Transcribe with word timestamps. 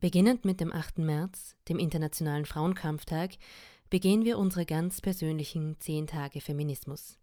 Beginnend 0.00 0.46
mit 0.46 0.60
dem 0.60 0.72
8. 0.72 0.98
März, 1.00 1.56
dem 1.68 1.78
Internationalen 1.78 2.46
Frauenkampftag, 2.46 3.32
begehen 3.90 4.24
wir 4.24 4.38
unsere 4.38 4.64
ganz 4.64 5.02
persönlichen 5.02 5.78
10 5.78 6.06
Tage 6.06 6.40
Feminismus, 6.40 7.18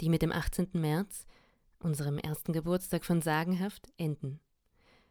die 0.00 0.08
mit 0.08 0.22
dem 0.22 0.32
18. 0.32 0.70
März, 0.72 1.26
unserem 1.78 2.18
ersten 2.18 2.52
Geburtstag 2.52 3.04
von 3.04 3.22
Sagenhaft, 3.22 3.92
enden. 3.98 4.40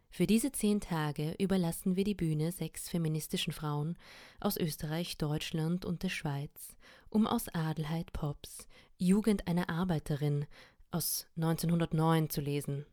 Für 0.10 0.28
diese 0.28 0.52
zehn 0.52 0.82
Tage 0.82 1.34
überlassen 1.40 1.96
wir 1.96 2.04
die 2.04 2.16
Bühne 2.16 2.52
sechs 2.52 2.90
feministischen 2.90 3.54
Frauen 3.54 3.98
aus 4.42 4.58
Österreich, 4.58 5.18
Deutschland 5.18 5.86
und 5.86 6.04
der 6.04 6.10
Schweiz, 6.10 6.76
um 7.10 7.26
aus 7.26 7.48
Adelheid 7.50 8.12
Pops 8.12 8.68
Jugend 8.98 9.48
einer 9.48 9.70
Arbeiterin 9.70 10.46
aus 10.92 11.28
1909 11.38 12.30
zu 12.30 12.42
lesen. 12.42 12.86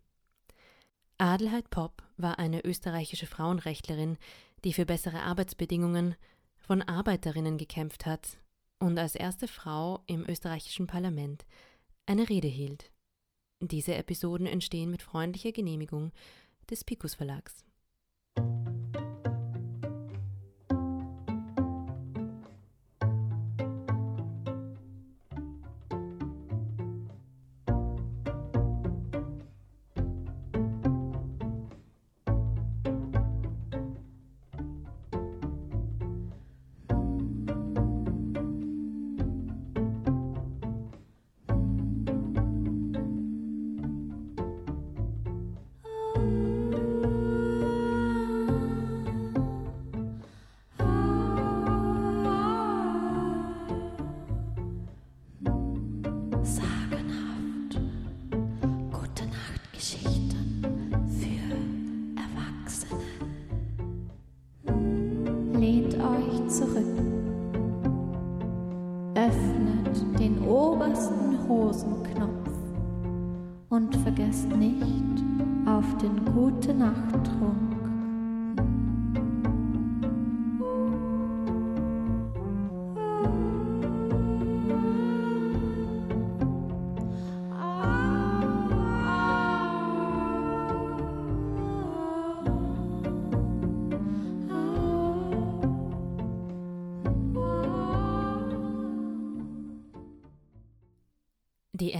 Adelheid 1.19 1.71
Popp 1.71 2.03
war 2.17 2.39
eine 2.39 2.65
österreichische 2.65 3.27
Frauenrechtlerin, 3.27 4.19
die 4.65 4.73
für 4.73 4.85
bessere 4.85 5.23
Arbeitsbedingungen 5.23 6.17
von 6.57 6.83
Arbeiterinnen 6.83 7.57
gekämpft 7.57 8.05
hat 8.05 8.39
und 8.81 8.99
als 8.99 9.15
erste 9.15 9.47
Frau 9.47 10.03
im 10.07 10.29
österreichischen 10.29 10.87
Parlament 10.87 11.47
eine 12.07 12.29
Rede 12.29 12.49
hielt. 12.49 12.91
Diese 13.61 13.95
Episoden 13.95 14.47
entstehen 14.47 14.91
mit 14.91 15.03
freundlicher 15.03 15.53
Genehmigung 15.53 16.13
des 16.69 16.85
Picus 16.85 17.15
Verlags. 17.15 17.65
Die 76.05 77.74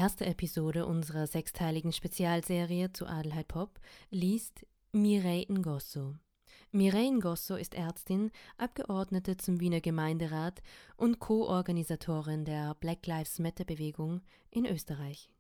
erste 0.05 0.27
Episode 0.27 0.85
unserer 0.85 1.27
sechsteiligen 1.27 1.91
Spezialserie 1.91 2.93
zu 2.93 3.07
Adelheid 3.07 3.49
Pop 3.49 3.81
liest 4.11 4.67
Mireille 4.93 5.47
Ngosso. 5.49 6.15
Mireille 6.73 7.15
Ngosso 7.15 7.57
ist 7.57 7.75
Ärztin, 7.75 8.31
Abgeordnete 8.59 9.39
zum 9.39 9.61
Wiener 9.61 9.81
Gemeinderat 9.81 10.61
und 10.99 11.21
Co-Organisatorin 11.21 12.45
der 12.45 12.75
Black 12.75 13.07
Lives 13.07 13.39
Matter 13.39 13.65
Bewegung 13.65 14.21
in 14.51 14.67
Österreich. 14.67 15.31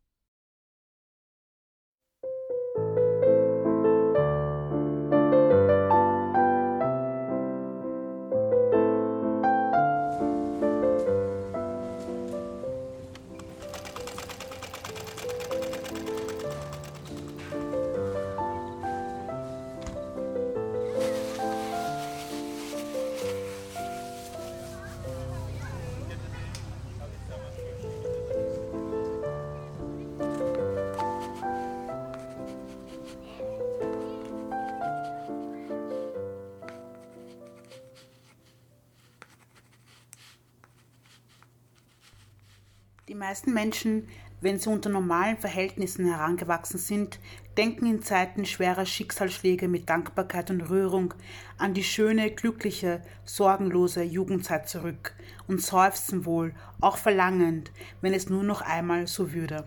Meisten 43.24 43.54
Menschen, 43.54 44.06
wenn 44.42 44.58
sie 44.58 44.68
unter 44.68 44.90
normalen 44.90 45.38
Verhältnissen 45.38 46.04
herangewachsen 46.04 46.78
sind, 46.78 47.18
denken 47.56 47.86
in 47.86 48.02
Zeiten 48.02 48.44
schwerer 48.44 48.84
Schicksalsschläge 48.84 49.66
mit 49.66 49.88
Dankbarkeit 49.88 50.50
und 50.50 50.60
Rührung 50.68 51.14
an 51.56 51.72
die 51.72 51.84
schöne, 51.84 52.30
glückliche, 52.30 53.00
sorgenlose 53.24 54.02
Jugendzeit 54.02 54.68
zurück 54.68 55.14
und 55.48 55.62
seufzen 55.62 56.26
wohl, 56.26 56.52
auch 56.82 56.98
verlangend, 56.98 57.70
wenn 58.02 58.12
es 58.12 58.28
nur 58.28 58.42
noch 58.42 58.60
einmal 58.60 59.06
so 59.06 59.32
würde. 59.32 59.64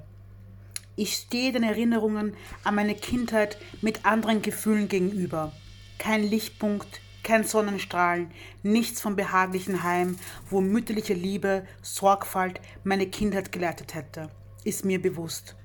Ich 0.96 1.16
stehe 1.16 1.52
den 1.52 1.64
Erinnerungen 1.64 2.36
an 2.64 2.76
meine 2.76 2.94
Kindheit 2.94 3.58
mit 3.82 4.06
anderen 4.06 4.44
Gefühlen 4.44 4.88
gegenüber. 4.88 5.52
Kein 5.98 6.22
Lichtpunkt, 6.22 7.02
kein 7.28 7.44
Sonnenstrahlen, 7.44 8.32
nichts 8.64 9.02
vom 9.02 9.18
behaglichen 9.18 9.84
Heim, 9.84 10.18
wo 10.50 10.62
mütterliche 10.62 11.14
Liebe, 11.14 11.68
Sorgfalt 11.82 12.62
meine 12.86 13.06
Kindheit 13.06 13.52
geleitet 13.52 13.96
hätte, 13.96 14.30
ist 14.64 14.86
mir 14.86 15.02
bewusst. 15.02 15.58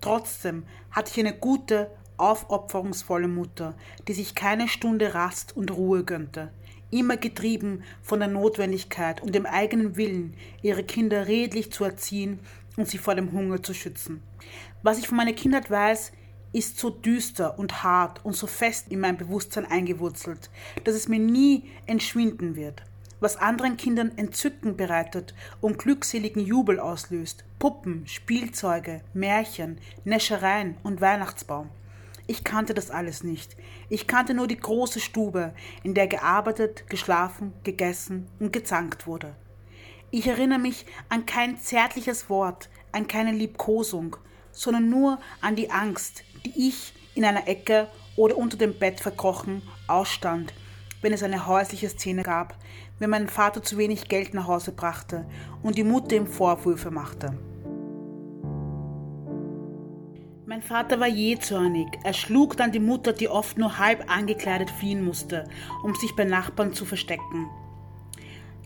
Trotzdem 0.00 0.62
hatte 0.90 1.10
ich 1.12 1.20
eine 1.20 1.36
gute, 1.36 1.90
aufopferungsvolle 2.16 3.28
Mutter, 3.28 3.74
die 4.08 4.14
sich 4.14 4.34
keine 4.34 4.66
Stunde 4.66 5.12
Rast 5.12 5.54
und 5.54 5.70
Ruhe 5.70 6.04
gönnte, 6.04 6.52
immer 6.90 7.18
getrieben 7.18 7.82
von 8.00 8.20
der 8.20 8.28
Notwendigkeit 8.28 9.22
und 9.22 9.34
dem 9.34 9.44
eigenen 9.44 9.96
Willen, 9.96 10.34
ihre 10.62 10.84
Kinder 10.84 11.26
redlich 11.28 11.70
zu 11.70 11.84
erziehen 11.84 12.40
und 12.78 12.88
sie 12.88 12.98
vor 12.98 13.14
dem 13.14 13.32
Hunger 13.32 13.62
zu 13.62 13.74
schützen. 13.74 14.22
Was 14.82 14.98
ich 14.98 15.06
von 15.06 15.18
meiner 15.18 15.34
Kindheit 15.34 15.70
weiß, 15.70 16.12
ist 16.52 16.78
so 16.78 16.90
düster 16.90 17.58
und 17.58 17.82
hart 17.82 18.24
und 18.24 18.34
so 18.34 18.46
fest 18.46 18.86
in 18.88 19.00
mein 19.00 19.16
Bewusstsein 19.16 19.66
eingewurzelt, 19.66 20.50
dass 20.84 20.94
es 20.94 21.08
mir 21.08 21.18
nie 21.18 21.70
entschwinden 21.86 22.56
wird. 22.56 22.82
Was 23.20 23.36
anderen 23.36 23.76
Kindern 23.76 24.12
Entzücken 24.16 24.76
bereitet 24.76 25.34
und 25.60 25.78
glückseligen 25.78 26.44
Jubel 26.44 26.80
auslöst, 26.80 27.44
Puppen, 27.58 28.06
Spielzeuge, 28.06 29.02
Märchen, 29.12 29.78
Näschereien 30.04 30.78
und 30.82 31.00
Weihnachtsbaum. 31.00 31.68
Ich 32.26 32.44
kannte 32.44 32.74
das 32.74 32.90
alles 32.90 33.22
nicht. 33.22 33.56
Ich 33.88 34.06
kannte 34.06 34.34
nur 34.34 34.46
die 34.46 34.56
große 34.56 35.00
Stube, 35.00 35.52
in 35.82 35.94
der 35.94 36.06
gearbeitet, 36.06 36.88
geschlafen, 36.88 37.52
gegessen 37.64 38.28
und 38.38 38.52
gezankt 38.52 39.06
wurde. 39.06 39.34
Ich 40.12 40.26
erinnere 40.26 40.58
mich 40.58 40.86
an 41.08 41.26
kein 41.26 41.58
zärtliches 41.58 42.30
Wort, 42.30 42.70
an 42.92 43.06
keine 43.06 43.32
Liebkosung, 43.32 44.16
sondern 44.52 44.88
nur 44.88 45.18
an 45.40 45.56
die 45.56 45.70
Angst, 45.70 46.24
die 46.44 46.68
ich 46.68 46.92
in 47.14 47.24
einer 47.24 47.48
Ecke 47.48 47.88
oder 48.16 48.36
unter 48.36 48.56
dem 48.56 48.78
Bett 48.78 49.00
verkrochen 49.00 49.62
ausstand, 49.86 50.52
wenn 51.02 51.12
es 51.12 51.22
eine 51.22 51.46
häusliche 51.46 51.88
Szene 51.88 52.22
gab, 52.22 52.56
wenn 52.98 53.10
mein 53.10 53.28
Vater 53.28 53.62
zu 53.62 53.78
wenig 53.78 54.08
Geld 54.08 54.34
nach 54.34 54.46
Hause 54.46 54.72
brachte 54.72 55.26
und 55.62 55.78
die 55.78 55.84
Mutter 55.84 56.16
ihm 56.16 56.26
Vorwürfe 56.26 56.90
machte. 56.90 57.38
Mein 60.46 60.62
Vater 60.62 60.98
war 60.98 61.06
jähzornig. 61.06 61.86
Er 62.02 62.12
schlug 62.12 62.56
dann 62.56 62.72
die 62.72 62.80
Mutter, 62.80 63.12
die 63.12 63.28
oft 63.28 63.56
nur 63.56 63.78
halb 63.78 64.10
angekleidet 64.10 64.68
fliehen 64.68 65.04
musste, 65.04 65.44
um 65.84 65.94
sich 65.94 66.16
bei 66.16 66.24
Nachbarn 66.24 66.72
zu 66.72 66.84
verstecken. 66.84 67.48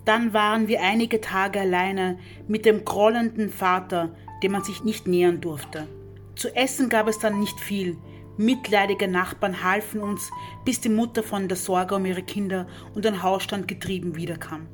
Dann 0.06 0.32
waren 0.32 0.67
wir 0.67 0.82
einige 0.82 1.21
Tage 1.21 1.61
alleine 1.61 2.19
mit 2.49 2.65
dem 2.65 2.85
grollenden 2.85 3.50
Vater, 3.50 4.15
dem 4.43 4.53
man 4.53 4.65
sich 4.65 4.82
nicht 4.82 5.06
nähern 5.06 5.43
durfte. 5.43 5.87
Zu 6.36 6.54
essen 6.54 6.88
gab 6.88 7.08
es 7.08 7.19
dann 7.19 7.40
nicht 7.40 7.58
viel. 7.60 7.96
Mitleidige 8.36 9.06
Nachbarn 9.06 9.62
halfen 9.62 10.00
uns, 10.00 10.31
bis 10.64 10.81
die 10.81 10.88
Mutter 10.88 11.22
von 11.22 11.46
der 11.46 11.56
Sorge 11.56 11.94
um 11.94 12.04
ihre 12.04 12.22
Kinder 12.22 12.66
und 12.94 13.04
den 13.04 13.22
Hausstand 13.22 13.69
getrieben 13.69 14.16
wiederkam. 14.16 14.66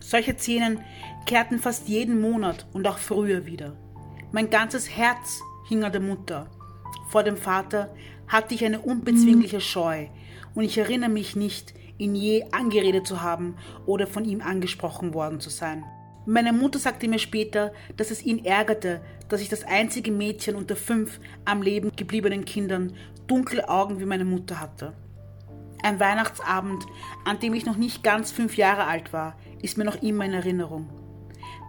Solche 0.00 0.36
Szenen 0.36 0.80
kehrten 1.26 1.58
fast 1.58 1.88
jeden 1.88 2.20
Monat 2.20 2.66
und 2.72 2.86
auch 2.86 2.98
früher 2.98 3.46
wieder. 3.46 3.76
Mein 4.32 4.50
ganzes 4.50 4.88
Herz 4.88 5.40
hing 5.68 5.84
an 5.84 5.92
der 5.92 6.00
Mutter. 6.00 6.50
Vor 7.08 7.22
dem 7.22 7.36
Vater 7.36 7.94
hatte 8.26 8.54
ich 8.54 8.64
eine 8.64 8.80
unbezwingliche 8.80 9.60
Scheu, 9.60 10.06
und 10.54 10.64
ich 10.64 10.78
erinnere 10.78 11.10
mich 11.10 11.36
nicht, 11.36 11.74
ihn 11.98 12.14
je 12.14 12.44
angeredet 12.52 13.06
zu 13.06 13.22
haben 13.22 13.56
oder 13.86 14.06
von 14.06 14.24
ihm 14.24 14.40
angesprochen 14.40 15.14
worden 15.14 15.40
zu 15.40 15.50
sein. 15.50 15.84
Meine 16.26 16.52
Mutter 16.52 16.78
sagte 16.78 17.06
mir 17.06 17.18
später, 17.18 17.72
dass 17.96 18.10
es 18.10 18.24
ihn 18.24 18.44
ärgerte, 18.44 19.02
dass 19.34 19.40
ich 19.40 19.48
das 19.48 19.64
einzige 19.64 20.12
Mädchen 20.12 20.54
unter 20.54 20.76
fünf 20.76 21.18
am 21.44 21.60
Leben 21.60 21.90
gebliebenen 21.96 22.44
Kindern 22.44 22.94
dunkle 23.26 23.68
Augen 23.68 23.98
wie 23.98 24.04
meine 24.04 24.24
Mutter 24.24 24.60
hatte. 24.60 24.92
Ein 25.82 25.98
Weihnachtsabend, 25.98 26.86
an 27.24 27.40
dem 27.40 27.52
ich 27.52 27.66
noch 27.66 27.74
nicht 27.76 28.04
ganz 28.04 28.30
fünf 28.30 28.56
Jahre 28.56 28.86
alt 28.86 29.12
war, 29.12 29.36
ist 29.60 29.76
mir 29.76 29.82
noch 29.82 30.00
immer 30.02 30.24
in 30.24 30.34
Erinnerung. 30.34 30.88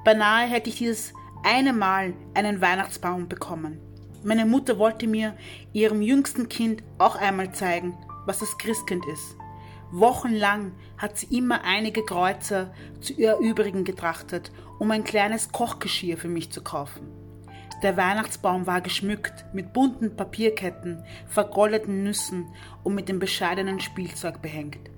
Beinahe 0.04 0.46
hätte 0.46 0.70
ich 0.70 0.76
dieses 0.76 1.12
eine 1.44 1.74
Mal 1.74 2.14
einen 2.36 2.62
Weihnachtsbaum 2.62 3.28
bekommen. 3.30 3.80
Meine 4.24 4.46
Mutter 4.46 4.78
wollte 4.78 5.08
mir, 5.08 5.36
ihrem 5.74 6.04
jüngsten 6.04 6.48
Kind, 6.50 6.84
auch 7.00 7.16
einmal 7.16 7.52
zeigen, 7.52 7.98
was 8.28 8.38
das 8.38 8.60
Christkind 8.60 9.04
ist. 9.12 9.38
Wochenlang 9.90 10.74
hat 11.00 11.18
sie 11.18 11.36
immer 11.36 11.64
einige 11.64 12.06
Kreuzer 12.06 12.72
zu 13.02 13.14
ihr 13.14 13.40
übrigen 13.40 13.86
getrachtet, 13.86 14.52
um 14.78 14.92
ein 14.92 15.04
kleines 15.04 15.52
Kochgeschirr 15.52 16.18
für 16.18 16.28
mich 16.28 16.52
zu 16.52 16.62
kaufen. 16.62 17.25
Der 17.84 17.98
Weihnachtsbaum 17.98 18.68
war 18.68 18.82
geschmückt 18.82 19.46
mit 19.54 19.74
bunten 19.74 20.16
Papierketten, 20.16 21.04
vergoldeten 21.28 22.04
Nüssen 22.04 22.48
und 22.84 22.96
mit 22.96 23.10
dem 23.10 23.20
bescheidenen 23.20 23.82
Spielzeug 23.82 24.42
behängt. 24.42 24.90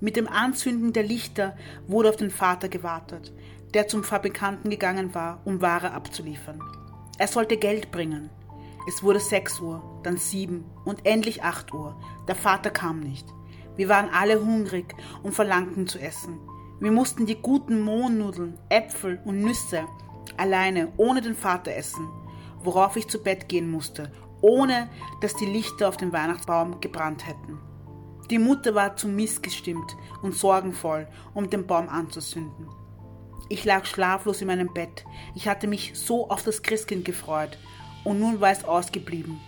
Mit 0.00 0.16
dem 0.16 0.26
Anzünden 0.26 0.92
der 0.92 1.02
Lichter 1.02 1.56
wurde 1.86 2.08
auf 2.08 2.16
den 2.16 2.30
Vater 2.30 2.68
gewartet, 2.68 3.32
der 3.74 3.88
zum 3.88 4.04
Fabrikanten 4.04 4.70
gegangen 4.70 5.14
war, 5.14 5.42
um 5.44 5.60
Ware 5.60 5.92
abzuliefern. 5.92 6.60
Er 7.18 7.28
sollte 7.28 7.56
Geld 7.56 7.90
bringen. 7.92 8.30
Es 8.88 9.02
wurde 9.02 9.20
sechs 9.20 9.60
Uhr, 9.60 10.00
dann 10.02 10.16
sieben 10.16 10.64
und 10.84 11.06
endlich 11.06 11.44
acht 11.44 11.72
Uhr. 11.72 12.00
Der 12.26 12.34
Vater 12.34 12.70
kam 12.70 13.00
nicht. 13.00 13.26
Wir 13.76 13.88
waren 13.88 14.08
alle 14.12 14.40
hungrig 14.40 14.94
und 15.22 15.34
verlangten 15.34 15.86
zu 15.86 16.00
essen. 16.00 16.40
Wir 16.80 16.90
mussten 16.90 17.26
die 17.26 17.40
guten 17.40 17.80
Mohnnudeln, 17.80 18.58
Äpfel 18.70 19.20
und 19.24 19.40
Nüsse 19.40 19.84
alleine, 20.36 20.92
ohne 20.96 21.20
den 21.20 21.34
Vater 21.34 21.74
essen, 21.74 22.08
worauf 22.62 22.96
ich 22.96 23.08
zu 23.08 23.22
Bett 23.22 23.48
gehen 23.48 23.70
musste, 23.70 24.12
ohne 24.40 24.88
dass 25.20 25.34
die 25.34 25.46
Lichter 25.46 25.88
auf 25.88 25.96
dem 25.96 26.12
Weihnachtsbaum 26.12 26.80
gebrannt 26.80 27.26
hätten. 27.26 27.58
Die 28.30 28.38
Mutter 28.38 28.74
war 28.74 28.96
zu 28.96 29.08
missgestimmt 29.08 29.96
und 30.22 30.34
sorgenvoll, 30.34 31.08
um 31.34 31.50
den 31.50 31.66
Baum 31.66 31.88
anzusünden. 31.88 32.68
Ich 33.48 33.64
lag 33.64 33.84
schlaflos 33.84 34.40
in 34.40 34.46
meinem 34.46 34.72
Bett. 34.72 35.04
Ich 35.34 35.48
hatte 35.48 35.66
mich 35.66 35.92
so 35.94 36.30
auf 36.30 36.42
das 36.42 36.62
Christkind 36.62 37.04
gefreut, 37.04 37.58
und 38.04 38.18
nun 38.18 38.40
war 38.40 38.50
es 38.50 38.64
ausgeblieben. 38.64 39.40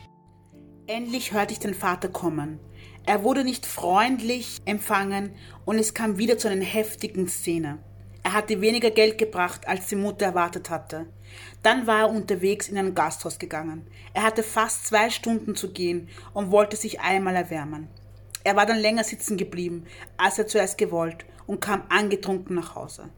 Endlich 0.86 1.32
hörte 1.32 1.52
ich 1.52 1.60
den 1.60 1.74
Vater 1.74 2.08
kommen. 2.08 2.60
Er 3.06 3.22
wurde 3.22 3.44
nicht 3.44 3.66
freundlich 3.66 4.60
empfangen 4.64 5.34
und 5.64 5.78
es 5.78 5.94
kam 5.94 6.18
wieder 6.18 6.38
zu 6.38 6.48
einer 6.48 6.64
heftigen 6.64 7.28
Szene. 7.28 7.78
Er 8.24 8.32
hatte 8.32 8.62
weniger 8.62 8.90
Geld 8.90 9.18
gebracht, 9.18 9.68
als 9.68 9.86
die 9.86 9.96
Mutter 9.96 10.24
erwartet 10.24 10.70
hatte. 10.70 11.06
Dann 11.62 11.86
war 11.86 12.00
er 12.00 12.08
unterwegs 12.08 12.68
in 12.68 12.78
ein 12.78 12.94
Gasthaus 12.94 13.38
gegangen. 13.38 13.86
Er 14.14 14.22
hatte 14.22 14.42
fast 14.42 14.86
zwei 14.86 15.10
Stunden 15.10 15.54
zu 15.54 15.72
gehen 15.72 16.08
und 16.32 16.50
wollte 16.50 16.76
sich 16.76 17.00
einmal 17.00 17.36
erwärmen. 17.36 17.88
Er 18.42 18.56
war 18.56 18.64
dann 18.64 18.78
länger 18.78 19.04
sitzen 19.04 19.36
geblieben, 19.36 19.84
als 20.16 20.38
er 20.38 20.46
zuerst 20.46 20.78
gewollt, 20.78 21.26
und 21.46 21.60
kam 21.60 21.82
angetrunken 21.90 22.56
nach 22.56 22.74
Hause. 22.74 23.10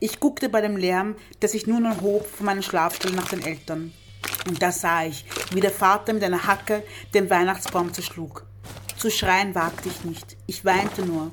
Ich 0.00 0.18
guckte 0.18 0.48
bei 0.48 0.62
dem 0.62 0.78
Lärm, 0.78 1.16
der 1.42 1.50
sich 1.50 1.66
nun 1.66 1.84
erhob, 1.84 2.26
von 2.26 2.46
meinem 2.46 2.62
Schlafstuhl 2.62 3.12
nach 3.12 3.28
den 3.28 3.42
Eltern. 3.42 3.92
Und 4.46 4.62
da 4.62 4.72
sah 4.72 5.04
ich, 5.04 5.26
wie 5.52 5.60
der 5.60 5.70
Vater 5.70 6.14
mit 6.14 6.24
einer 6.24 6.46
Hacke 6.46 6.82
den 7.12 7.28
Weihnachtsbaum 7.28 7.92
zerschlug. 7.92 8.46
Zu 8.96 9.10
schreien 9.10 9.54
wagte 9.54 9.90
ich 9.90 10.04
nicht. 10.04 10.38
Ich 10.46 10.64
weinte 10.64 11.04
nur, 11.04 11.32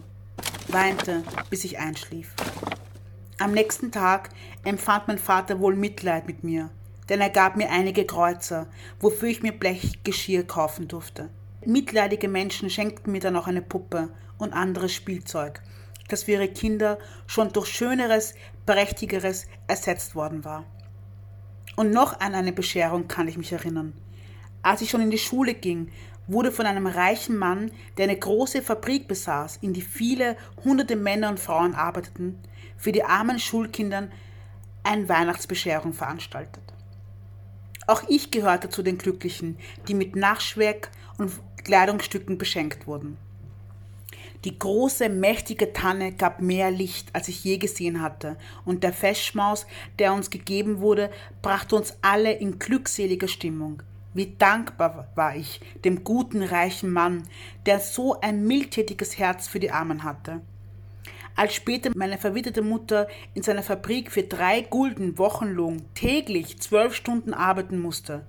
weinte, 0.67 1.23
bis 1.49 1.63
ich 1.63 1.79
einschlief. 1.79 2.33
Am 3.41 3.53
nächsten 3.53 3.89
Tag 3.89 4.31
empfand 4.65 5.07
mein 5.07 5.18
Vater 5.18 5.62
wohl 5.62 5.74
Mitleid 5.74 6.27
mit 6.27 6.44
mir, 6.44 6.69
denn 7.07 7.21
er 7.21 7.30
gab 7.30 7.56
mir 7.56 7.69
einige 7.69 8.03
Kreuzer, 8.03 8.68
wofür 9.00 9.30
ich 9.30 9.41
mir 9.41 9.53
Blechgeschirr 9.53 10.44
kaufen 10.44 10.89
durfte. 10.89 11.30
Mitleidige 11.65 12.27
Menschen 12.27 12.69
schenkten 12.69 13.13
mir 13.13 13.21
dann 13.21 13.38
auch 13.38 13.47
eine 13.47 13.62
Puppe 13.62 14.09
und 14.38 14.51
anderes 14.51 14.94
Spielzeug, 14.94 15.62
das 16.09 16.24
für 16.24 16.33
ihre 16.33 16.50
Kinder 16.50 17.00
schon 17.27 17.53
durch 17.53 17.69
schöneres, 17.69 18.36
prächtigeres 18.65 19.47
ersetzt 19.68 20.15
worden 20.15 20.44
war. 20.44 20.65
Und 21.77 21.92
noch 21.92 22.19
an 22.19 22.35
eine 22.35 22.51
Bescherung 22.51 23.07
kann 23.07 23.30
ich 23.30 23.38
mich 23.38 23.53
erinnern. 23.53 23.94
Als 24.61 24.81
ich 24.81 24.89
schon 24.89 25.01
in 25.01 25.11
die 25.11 25.17
Schule 25.17 25.53
ging, 25.53 25.89
wurde 26.27 26.51
von 26.51 26.65
einem 26.65 26.85
reichen 26.85 27.38
Mann, 27.38 27.71
der 27.97 28.06
eine 28.06 28.17
große 28.17 28.61
Fabrik 28.61 29.07
besaß, 29.07 29.57
in 29.61 29.73
die 29.73 29.81
viele 29.81 30.38
hunderte 30.63 30.95
Männer 30.95 31.29
und 31.29 31.39
Frauen 31.39 31.73
arbeiteten, 31.73 32.39
für 32.77 32.91
die 32.91 33.03
armen 33.03 33.39
Schulkindern 33.39 34.11
eine 34.83 35.09
Weihnachtsbescherung 35.09 35.94
veranstaltet. 35.94 36.63
Auch 37.88 38.03
ich 38.07 38.29
gehörte 38.29 38.69
zu 38.69 38.83
den 38.83 38.97
Glücklichen, 38.97 39.57
die 39.88 39.95
mit 39.95 40.15
Naschwerk 40.15 40.91
und 41.17 41.31
Kleidungsstücken 41.63 42.38
beschenkt 42.38 42.85
wurden. 42.85 43.17
Die 44.45 44.57
große, 44.57 45.09
mächtige 45.09 45.73
Tanne 45.73 46.13
gab 46.13 46.41
mehr 46.41 46.71
Licht, 46.71 47.09
als 47.13 47.27
ich 47.27 47.44
je 47.44 47.57
gesehen 47.57 48.01
hatte, 48.01 48.38
und 48.63 48.83
der 48.83 48.94
Festschmaus, 48.94 49.65
der 49.97 50.13
uns 50.13 50.29
gegeben 50.29 50.79
wurde, 50.79 51.09
brachte 51.41 51.75
uns 51.75 51.97
alle 52.01 52.31
in 52.31 52.57
glückselige 52.57 53.27
Stimmung. 53.27 53.83
Wie 54.13 54.35
dankbar 54.38 55.09
war 55.15 55.35
ich 55.35 55.61
dem 55.85 56.03
guten, 56.03 56.41
reichen 56.41 56.91
Mann, 56.91 57.23
der 57.65 57.79
so 57.79 58.19
ein 58.21 58.45
mildtätiges 58.47 59.17
Herz 59.19 59.47
für 59.47 59.59
die 59.59 59.71
Armen 59.71 60.03
hatte. 60.03 60.41
Als 61.35 61.53
später 61.53 61.91
meine 61.95 62.17
verwitterte 62.17 62.61
Mutter 62.61 63.07
in 63.33 63.44
seiner 63.44 63.63
Fabrik 63.63 64.11
für 64.11 64.23
drei 64.23 64.61
Gulden 64.61 65.17
Wochenlohn 65.17 65.83
täglich 65.94 66.59
zwölf 66.59 66.95
Stunden 66.95 67.33
arbeiten 67.33 67.79
musste, 67.79 68.25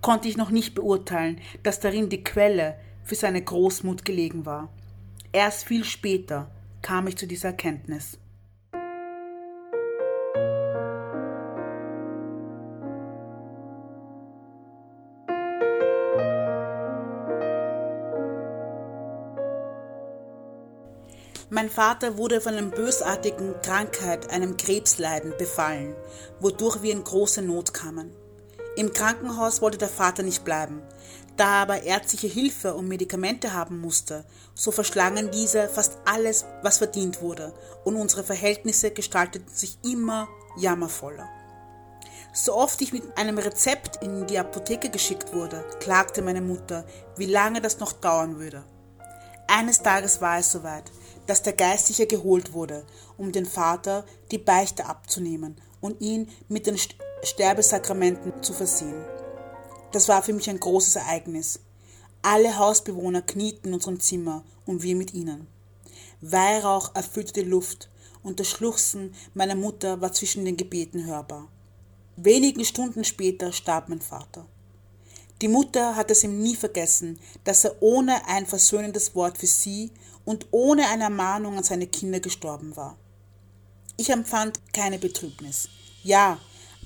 konnte 0.00 0.28
ich 0.28 0.36
noch 0.36 0.50
nicht 0.50 0.74
beurteilen, 0.74 1.40
dass 1.62 1.80
darin 1.80 2.08
die 2.08 2.22
Quelle 2.22 2.76
für 3.02 3.16
seine 3.16 3.42
Großmut 3.42 4.04
gelegen 4.04 4.46
war. 4.46 4.68
Erst 5.32 5.64
viel 5.64 5.84
später 5.84 6.50
kam 6.82 7.08
ich 7.08 7.16
zu 7.16 7.26
dieser 7.26 7.48
Erkenntnis. 7.48 8.18
Mein 21.56 21.70
Vater 21.70 22.18
wurde 22.18 22.42
von 22.42 22.52
einer 22.52 22.70
bösartigen 22.70 23.54
Krankheit, 23.62 24.28
einem 24.28 24.58
Krebsleiden, 24.58 25.32
befallen, 25.38 25.96
wodurch 26.38 26.82
wir 26.82 26.92
in 26.92 27.02
große 27.02 27.40
Not 27.40 27.72
kamen. 27.72 28.14
Im 28.76 28.92
Krankenhaus 28.92 29.62
wollte 29.62 29.78
der 29.78 29.88
Vater 29.88 30.22
nicht 30.22 30.44
bleiben. 30.44 30.82
Da 31.38 31.44
er 31.44 31.62
aber 31.62 31.82
ärztliche 31.82 32.26
Hilfe 32.26 32.74
und 32.74 32.88
Medikamente 32.88 33.54
haben 33.54 33.80
musste, 33.80 34.26
so 34.54 34.70
verschlangen 34.70 35.30
diese 35.30 35.66
fast 35.70 35.96
alles, 36.04 36.44
was 36.60 36.76
verdient 36.76 37.22
wurde, 37.22 37.54
und 37.84 37.96
unsere 37.96 38.22
Verhältnisse 38.22 38.90
gestalteten 38.90 39.48
sich 39.48 39.78
immer 39.82 40.28
jammervoller. 40.58 41.26
So 42.34 42.54
oft 42.54 42.82
ich 42.82 42.92
mit 42.92 43.16
einem 43.16 43.38
Rezept 43.38 44.02
in 44.02 44.26
die 44.26 44.38
Apotheke 44.38 44.90
geschickt 44.90 45.32
wurde, 45.32 45.64
klagte 45.80 46.20
meine 46.20 46.42
Mutter, 46.42 46.84
wie 47.16 47.24
lange 47.24 47.62
das 47.62 47.78
noch 47.78 47.94
dauern 47.94 48.38
würde. 48.38 48.62
Eines 49.48 49.80
Tages 49.80 50.20
war 50.20 50.38
es 50.38 50.52
soweit 50.52 50.90
dass 51.26 51.42
der 51.42 51.52
Geistliche 51.52 52.06
geholt 52.06 52.52
wurde, 52.52 52.84
um 53.16 53.32
den 53.32 53.46
Vater 53.46 54.04
die 54.30 54.38
Beichte 54.38 54.86
abzunehmen 54.86 55.56
und 55.80 56.00
ihn 56.00 56.28
mit 56.48 56.66
den 56.66 56.78
Sterbesakramenten 57.22 58.42
zu 58.42 58.52
versehen. 58.52 59.04
Das 59.92 60.08
war 60.08 60.22
für 60.22 60.32
mich 60.32 60.50
ein 60.50 60.60
großes 60.60 60.96
Ereignis. 60.96 61.60
Alle 62.22 62.58
Hausbewohner 62.58 63.22
knieten 63.22 63.68
in 63.68 63.74
unserem 63.74 64.00
Zimmer 64.00 64.44
und 64.64 64.82
wir 64.82 64.96
mit 64.96 65.14
ihnen. 65.14 65.46
Weihrauch 66.20 66.94
erfüllte 66.94 67.32
die 67.34 67.48
Luft 67.48 67.88
und 68.22 68.40
das 68.40 68.48
Schluchzen 68.48 69.14
meiner 69.34 69.54
Mutter 69.54 70.00
war 70.00 70.12
zwischen 70.12 70.44
den 70.44 70.56
Gebeten 70.56 71.06
hörbar. 71.06 71.48
Wenige 72.16 72.64
Stunden 72.64 73.04
später 73.04 73.52
starb 73.52 73.88
mein 73.88 74.00
Vater. 74.00 74.46
Die 75.42 75.48
Mutter 75.48 75.96
hat 75.96 76.10
es 76.10 76.24
ihm 76.24 76.40
nie 76.40 76.56
vergessen, 76.56 77.18
dass 77.44 77.64
er 77.64 77.80
ohne 77.80 78.26
ein 78.26 78.46
versöhnendes 78.46 79.14
Wort 79.14 79.38
für 79.38 79.46
sie 79.46 79.90
und 80.24 80.46
ohne 80.50 80.88
eine 80.88 81.04
Ermahnung 81.04 81.58
an 81.58 81.64
seine 81.64 81.86
Kinder 81.86 82.20
gestorben 82.20 82.74
war. 82.76 82.96
Ich 83.96 84.10
empfand 84.10 84.60
keine 84.72 84.98
Betrübnis. 84.98 85.68
Ja, 86.02 86.38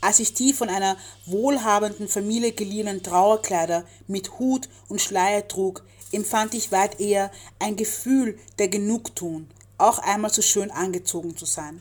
Als 0.03 0.19
ich 0.19 0.33
die 0.33 0.53
von 0.55 0.71
einer 0.71 0.97
wohlhabenden 1.27 2.09
Familie 2.09 2.53
geliehenen 2.53 3.03
Trauerkleider 3.03 3.85
mit 4.07 4.39
Hut 4.39 4.69
und 4.89 5.01
Schleier 5.01 5.47
trug, 5.47 5.85
empfand 6.11 6.55
ich 6.55 6.73
weit 6.73 7.01
eher 7.01 7.31
ein 7.59 7.77
Gefühl 7.77 8.39
der 8.59 8.69
Genugtuung, 8.69 9.49
auch 9.77 9.99
einmal 9.99 10.33
so 10.33 10.41
schön 10.41 10.71
angezogen 10.71 11.37
zu 11.37 11.45
sein. 11.45 11.81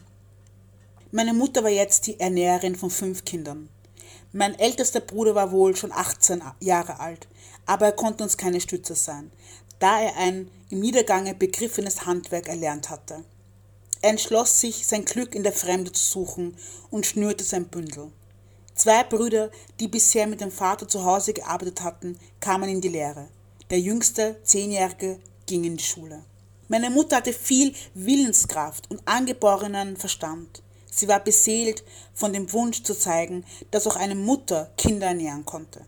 Meine 1.11 1.33
Mutter 1.33 1.63
war 1.63 1.71
jetzt 1.71 2.07
die 2.07 2.19
Ernährerin 2.19 2.75
von 2.75 2.89
fünf 2.89 3.23
Kindern. 3.23 3.69
Mein 4.31 4.57
ältester 4.59 4.99
Bruder 4.99 5.33
war 5.33 5.51
wohl 5.51 5.75
schon 5.75 5.91
18 5.91 6.43
Jahre 6.59 6.99
alt, 6.99 7.27
aber 7.65 7.87
er 7.87 7.91
konnte 7.93 8.23
uns 8.23 8.37
keine 8.37 8.61
Stütze 8.61 8.93
sein, 8.93 9.31
da 9.79 9.99
er 10.01 10.17
ein 10.17 10.51
im 10.69 10.81
Niedergange 10.81 11.33
begriffenes 11.33 12.05
Handwerk 12.05 12.47
erlernt 12.47 12.91
hatte. 12.91 13.23
Er 14.01 14.11
entschloss 14.11 14.61
sich, 14.61 14.85
sein 14.85 15.03
Glück 15.03 15.33
in 15.33 15.41
der 15.41 15.51
Fremde 15.51 15.91
zu 15.91 16.03
suchen 16.03 16.55
und 16.91 17.07
schnürte 17.07 17.43
sein 17.43 17.69
Bündel. 17.69 18.11
Zwei 18.75 19.03
Brüder, 19.03 19.49
die 19.79 19.87
bisher 19.87 20.27
mit 20.27 20.41
dem 20.41 20.51
Vater 20.51 20.87
zu 20.87 21.03
Hause 21.03 21.33
gearbeitet 21.33 21.81
hatten, 21.81 22.17
kamen 22.39 22.69
in 22.69 22.81
die 22.81 22.87
Lehre. 22.87 23.27
Der 23.71 23.79
jüngste, 23.79 24.37
zehnjährige, 24.43 25.19
ging 25.47 25.63
in 25.63 25.75
die 25.75 25.83
Schule. 25.83 26.23
Meine 26.67 26.91
Mutter 26.91 27.17
hatte 27.17 27.33
viel 27.33 27.73
Willenskraft 27.95 28.89
und 28.91 29.01
angeborenen 29.05 29.97
Verstand. 29.97 30.61
Sie 30.99 31.07
war 31.07 31.21
beseelt 31.21 31.85
von 32.13 32.33
dem 32.33 32.51
Wunsch 32.51 32.83
zu 32.83 32.93
zeigen, 32.93 33.45
dass 33.71 33.87
auch 33.87 33.95
eine 33.95 34.15
Mutter 34.15 34.69
Kinder 34.75 35.07
ernähren 35.07 35.45
konnte. 35.45 35.85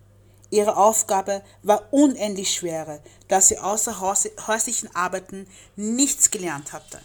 Ihre 0.51 0.77
Aufgabe 0.77 1.41
war 1.63 1.89
unendlich 1.91 2.53
schwere, 2.53 3.01
da 3.27 3.41
sie 3.41 3.60
außer 3.60 4.00
häuslichen 4.00 4.96
Arbeiten 4.96 5.48
nichts 5.75 6.32
gelernt 6.32 6.72
hatte. 6.72 7.01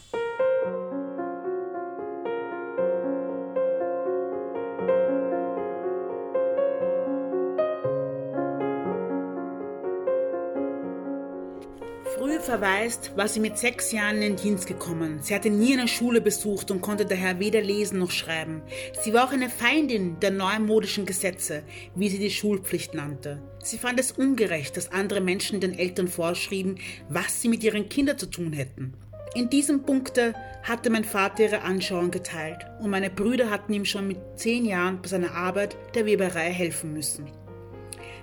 Verweist, 12.47 13.13
war 13.17 13.29
sie 13.29 13.41
mit 13.41 13.59
sechs 13.59 13.93
Jahren 13.93 14.17
in 14.17 14.21
den 14.21 14.37
Dienst 14.37 14.67
gekommen. 14.67 15.19
Sie 15.21 15.35
hatte 15.35 15.51
nie 15.51 15.75
eine 15.75 15.89
Schule 15.89 16.21
besucht 16.21 16.71
und 16.71 16.81
konnte 16.81 17.05
daher 17.05 17.41
weder 17.41 17.61
lesen 17.61 17.99
noch 17.99 18.13
schreiben. 18.13 18.63
Sie 19.03 19.13
war 19.13 19.27
auch 19.27 19.33
eine 19.33 19.51
Feindin 19.51 20.19
der 20.21 20.31
neumodischen 20.31 21.07
Gesetze, 21.07 21.65
wie 21.95 22.09
sie 22.09 22.19
die 22.19 22.31
Schulpflicht 22.31 22.95
nannte. 22.95 23.43
Sie 23.63 23.79
fand 23.79 23.99
es 23.99 24.13
ungerecht, 24.13 24.77
dass 24.77 24.93
andere 24.93 25.21
Menschen 25.21 25.61
den 25.61 25.77
Eltern 25.77 26.09
vorschrieben, 26.09 26.77
was 27.09 27.43
sie 27.43 27.49
mit 27.49 27.65
ihren 27.65 27.89
Kindern 27.89 28.17
zu 28.17 28.27
tun 28.27 28.53
hätten. 28.53 28.95
In 29.35 29.51
diesem 29.51 29.83
Punkte 29.83 30.35
hatte 30.63 30.89
mein 30.89 31.05
Vater 31.05 31.43
ihre 31.43 31.63
Anschauung 31.63 32.11
geteilt 32.11 32.65
und 32.81 32.91
meine 32.91 33.11
Brüder 33.11 33.51
hatten 33.51 33.73
ihm 33.73 33.85
schon 33.85 34.07
mit 34.07 34.19
zehn 34.37 34.65
Jahren 34.65 35.03
bei 35.03 35.09
seiner 35.09 35.35
Arbeit 35.35 35.77
der 35.95 36.07
Weberei 36.07 36.53
helfen 36.53 36.93
müssen. 36.93 37.27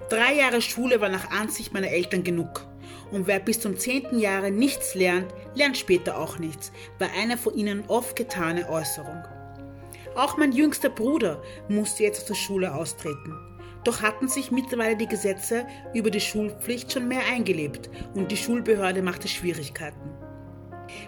Drei 0.09 0.35
Jahre 0.35 0.61
Schule 0.61 1.01
war 1.01 1.09
nach 1.09 1.29
Ansicht 1.29 1.73
meiner 1.73 1.89
Eltern 1.89 2.23
genug. 2.23 2.65
Und 3.13 3.27
wer 3.27 3.39
bis 3.39 3.59
zum 3.59 3.77
zehnten 3.77 4.17
Jahre 4.17 4.49
nichts 4.49 4.95
lernt, 4.95 5.27
lernt 5.53 5.77
später 5.77 6.17
auch 6.17 6.39
nichts, 6.39 6.71
war 6.97 7.09
eine 7.15 7.37
von 7.37 7.53
ihnen 7.53 7.83
oft 7.87 8.15
getane 8.15 8.67
Äußerung. 8.67 9.23
Auch 10.15 10.35
mein 10.37 10.51
jüngster 10.51 10.89
Bruder 10.89 11.41
musste 11.69 12.03
jetzt 12.03 12.21
aus 12.21 12.27
der 12.27 12.33
Schule 12.33 12.73
austreten. 12.73 13.37
Doch 13.83 14.01
hatten 14.01 14.27
sich 14.27 14.49
mittlerweile 14.49 14.97
die 14.97 15.07
Gesetze 15.07 15.67
über 15.93 16.09
die 16.09 16.21
Schulpflicht 16.21 16.91
schon 16.91 17.07
mehr 17.07 17.21
eingelebt 17.31 17.91
und 18.15 18.31
die 18.31 18.37
Schulbehörde 18.37 19.03
machte 19.03 19.27
Schwierigkeiten. 19.27 20.09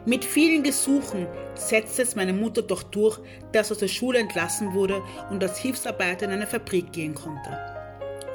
Mit 0.06 0.24
vielen 0.24 0.62
Gesuchen 0.62 1.26
setzte 1.56 2.04
es 2.04 2.16
meine 2.16 2.34
Mutter 2.34 2.62
doch 2.62 2.84
durch, 2.84 3.20
dass 3.52 3.72
aus 3.72 3.80
der 3.80 3.88
Schule 3.88 4.20
entlassen 4.20 4.74
wurde 4.74 5.02
und 5.32 5.42
als 5.42 5.58
Hilfsarbeiter 5.58 6.26
in 6.26 6.32
eine 6.32 6.48
Fabrik 6.48 6.92
gehen 6.92 7.16
konnte. 7.16 7.75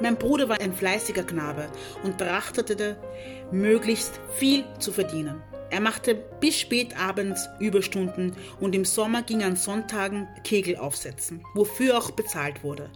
Mein 0.01 0.17
Bruder 0.17 0.49
war 0.49 0.59
ein 0.59 0.73
fleißiger 0.73 1.23
Knabe 1.23 1.69
und 2.03 2.17
trachtete, 2.17 2.97
möglichst 3.51 4.19
viel 4.33 4.65
zu 4.79 4.91
verdienen. 4.91 5.43
Er 5.69 5.79
machte 5.79 6.15
bis 6.15 6.59
spät 6.59 6.97
abends 6.97 7.47
Überstunden 7.59 8.35
und 8.59 8.73
im 8.73 8.83
Sommer 8.83 9.21
ging 9.21 9.41
er 9.41 9.47
an 9.47 9.55
Sonntagen 9.55 10.27
Kegel 10.43 10.77
aufsetzen, 10.77 11.45
wofür 11.53 11.99
auch 11.99 12.09
bezahlt 12.11 12.63
wurde. 12.63 12.89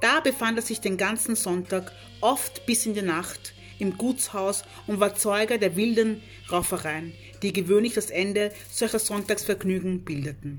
Da 0.00 0.18
befand 0.18 0.58
er 0.58 0.62
sich 0.62 0.80
den 0.80 0.96
ganzen 0.96 1.36
Sonntag, 1.36 1.92
oft 2.20 2.66
bis 2.66 2.86
in 2.86 2.94
die 2.94 3.02
Nacht, 3.02 3.54
im 3.78 3.96
Gutshaus 3.96 4.64
und 4.88 4.98
war 4.98 5.14
Zeuge 5.14 5.60
der 5.60 5.76
wilden 5.76 6.22
Raufereien, 6.50 7.12
die 7.42 7.52
gewöhnlich 7.52 7.94
das 7.94 8.10
Ende 8.10 8.50
solcher 8.68 8.98
Sonntagsvergnügen 8.98 10.04
bildeten. 10.04 10.58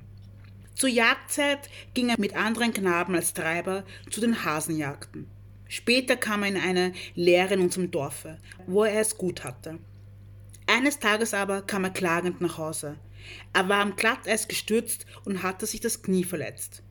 Zur 0.75 0.89
Jagdzeit 0.89 1.69
ging 1.93 2.09
er 2.09 2.19
mit 2.19 2.35
anderen 2.37 2.73
Knaben 2.73 3.15
als 3.15 3.33
Treiber 3.33 3.83
zu 4.09 4.21
den 4.21 4.45
Hasenjagden. 4.45 5.27
Später 5.73 6.17
kam 6.17 6.43
er 6.43 6.49
in 6.49 6.57
eine 6.57 6.93
Lehre 7.15 7.55
in 7.55 7.61
unserem 7.61 7.89
Dorfe, 7.89 8.37
wo 8.67 8.83
er 8.83 9.01
es 9.01 9.17
gut 9.17 9.43
hatte. 9.43 9.79
Eines 10.67 10.99
Tages 10.99 11.33
aber 11.33 11.63
kam 11.63 11.83
er 11.83 11.89
klagend 11.89 12.41
nach 12.41 12.59
Hause. 12.59 12.99
Er 13.53 13.69
war 13.69 13.79
am 13.79 13.95
Glatteis 13.95 14.47
gestürzt 14.47 15.07
und 15.25 15.41
hatte 15.41 15.65
sich 15.65 15.79
das 15.81 16.03
Knie 16.03 16.25
verletzt. 16.25 16.83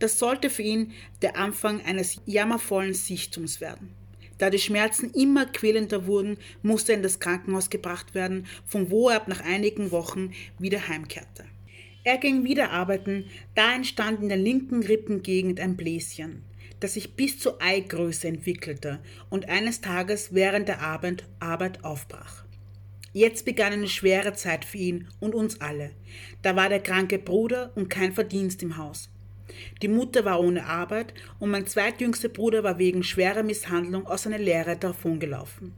Das 0.00 0.18
sollte 0.18 0.50
für 0.50 0.62
ihn 0.62 0.90
der 1.22 1.36
Anfang 1.36 1.80
eines 1.82 2.20
jammervollen 2.26 2.94
Sichtums 2.94 3.60
werden. 3.60 3.94
Da 4.38 4.50
die 4.50 4.58
Schmerzen 4.58 5.12
immer 5.12 5.46
quälender 5.46 6.08
wurden, 6.08 6.36
musste 6.62 6.90
er 6.90 6.96
in 6.96 7.04
das 7.04 7.20
Krankenhaus 7.20 7.70
gebracht 7.70 8.16
werden, 8.16 8.48
von 8.66 8.90
wo 8.90 9.08
er 9.08 9.18
ab 9.18 9.28
nach 9.28 9.44
einigen 9.44 9.92
Wochen 9.92 10.32
wieder 10.58 10.88
heimkehrte. 10.88 11.44
Er 12.02 12.18
ging 12.18 12.42
wieder 12.42 12.72
arbeiten, 12.72 13.26
da 13.54 13.72
entstand 13.72 14.20
in 14.20 14.28
der 14.28 14.36
linken 14.36 14.82
Rippengegend 14.82 15.60
ein 15.60 15.76
Bläschen 15.76 16.42
das 16.80 16.94
sich 16.94 17.14
bis 17.14 17.38
zur 17.38 17.60
Eigröße 17.62 18.28
entwickelte 18.28 19.00
und 19.30 19.48
eines 19.48 19.80
Tages 19.80 20.34
während 20.34 20.68
der 20.68 20.82
Abend 20.82 21.24
Arbeit 21.40 21.84
aufbrach. 21.84 22.44
Jetzt 23.12 23.46
begann 23.46 23.72
eine 23.72 23.88
schwere 23.88 24.34
Zeit 24.34 24.64
für 24.64 24.76
ihn 24.76 25.08
und 25.20 25.34
uns 25.34 25.60
alle. 25.60 25.92
Da 26.42 26.54
war 26.54 26.68
der 26.68 26.80
kranke 26.80 27.18
Bruder 27.18 27.72
und 27.74 27.88
kein 27.88 28.12
Verdienst 28.12 28.62
im 28.62 28.76
Haus. 28.76 29.08
Die 29.80 29.88
Mutter 29.88 30.24
war 30.24 30.40
ohne 30.40 30.66
Arbeit 30.66 31.14
und 31.38 31.50
mein 31.50 31.66
zweitjüngster 31.66 32.28
Bruder 32.28 32.62
war 32.62 32.78
wegen 32.78 33.02
schwerer 33.02 33.42
Misshandlung 33.42 34.06
aus 34.06 34.24
seiner 34.24 34.38
Lehre 34.38 34.76
davongelaufen. 34.76 35.72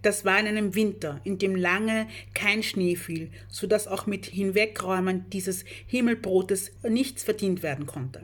Das 0.00 0.24
war 0.24 0.40
in 0.40 0.46
einem 0.46 0.74
Winter, 0.74 1.20
in 1.24 1.38
dem 1.38 1.56
lange 1.56 2.08
kein 2.34 2.62
Schnee 2.62 2.96
fiel, 2.96 3.30
so 3.48 3.66
dass 3.66 3.86
auch 3.86 4.06
mit 4.06 4.26
Hinwegräumen 4.26 5.28
dieses 5.30 5.64
Himmelbrotes 5.86 6.72
nichts 6.88 7.22
verdient 7.22 7.62
werden 7.62 7.86
konnte. 7.86 8.22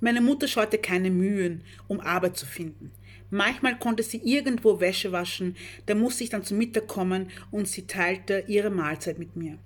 Meine 0.00 0.20
Mutter 0.20 0.48
scheute 0.48 0.78
keine 0.78 1.10
Mühen, 1.10 1.62
um 1.86 2.00
Arbeit 2.00 2.36
zu 2.36 2.46
finden. 2.46 2.90
Manchmal 3.30 3.78
konnte 3.78 4.02
sie 4.02 4.20
irgendwo 4.24 4.80
Wäsche 4.80 5.12
waschen, 5.12 5.56
da 5.86 5.94
musste 5.94 6.24
ich 6.24 6.30
dann 6.30 6.44
zum 6.44 6.58
Mittag 6.58 6.88
kommen 6.88 7.30
und 7.50 7.68
sie 7.68 7.86
teilte 7.86 8.44
ihre 8.48 8.70
Mahlzeit 8.70 9.18
mit 9.18 9.36
mir. 9.36 9.58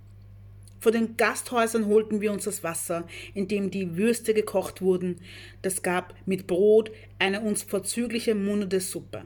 Vor 0.81 0.93
den 0.93 1.17
Gasthäusern 1.17 1.87
holten 1.87 2.21
wir 2.21 2.31
uns 2.31 2.45
das 2.45 2.63
Wasser, 2.63 3.07
in 3.33 3.49
dem 3.49 3.71
die 3.71 3.97
Würste 3.97 4.35
gekocht 4.35 4.83
wurden. 4.83 5.17
Das 5.63 5.83
gab 5.83 6.15
mit 6.27 6.47
Brot 6.47 6.91
eine 7.19 7.41
uns 7.41 7.63
vorzügliche 7.63 8.35
munnende 8.35 8.81
Suppe. 8.81 9.23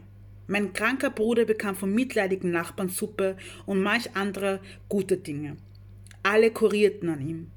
Mein 0.46 0.72
kranker 0.72 1.10
Bruder 1.10 1.46
bekam 1.46 1.74
vom 1.74 1.92
mitleidigen 1.92 2.52
Nachbarn 2.52 2.90
Suppe 2.90 3.36
und 3.66 3.82
manch 3.82 4.14
andere 4.14 4.60
gute 4.88 5.16
Dinge. 5.16 5.56
Alle 6.22 6.52
kurierten 6.52 7.08
an 7.08 7.28
ihm. 7.28 7.50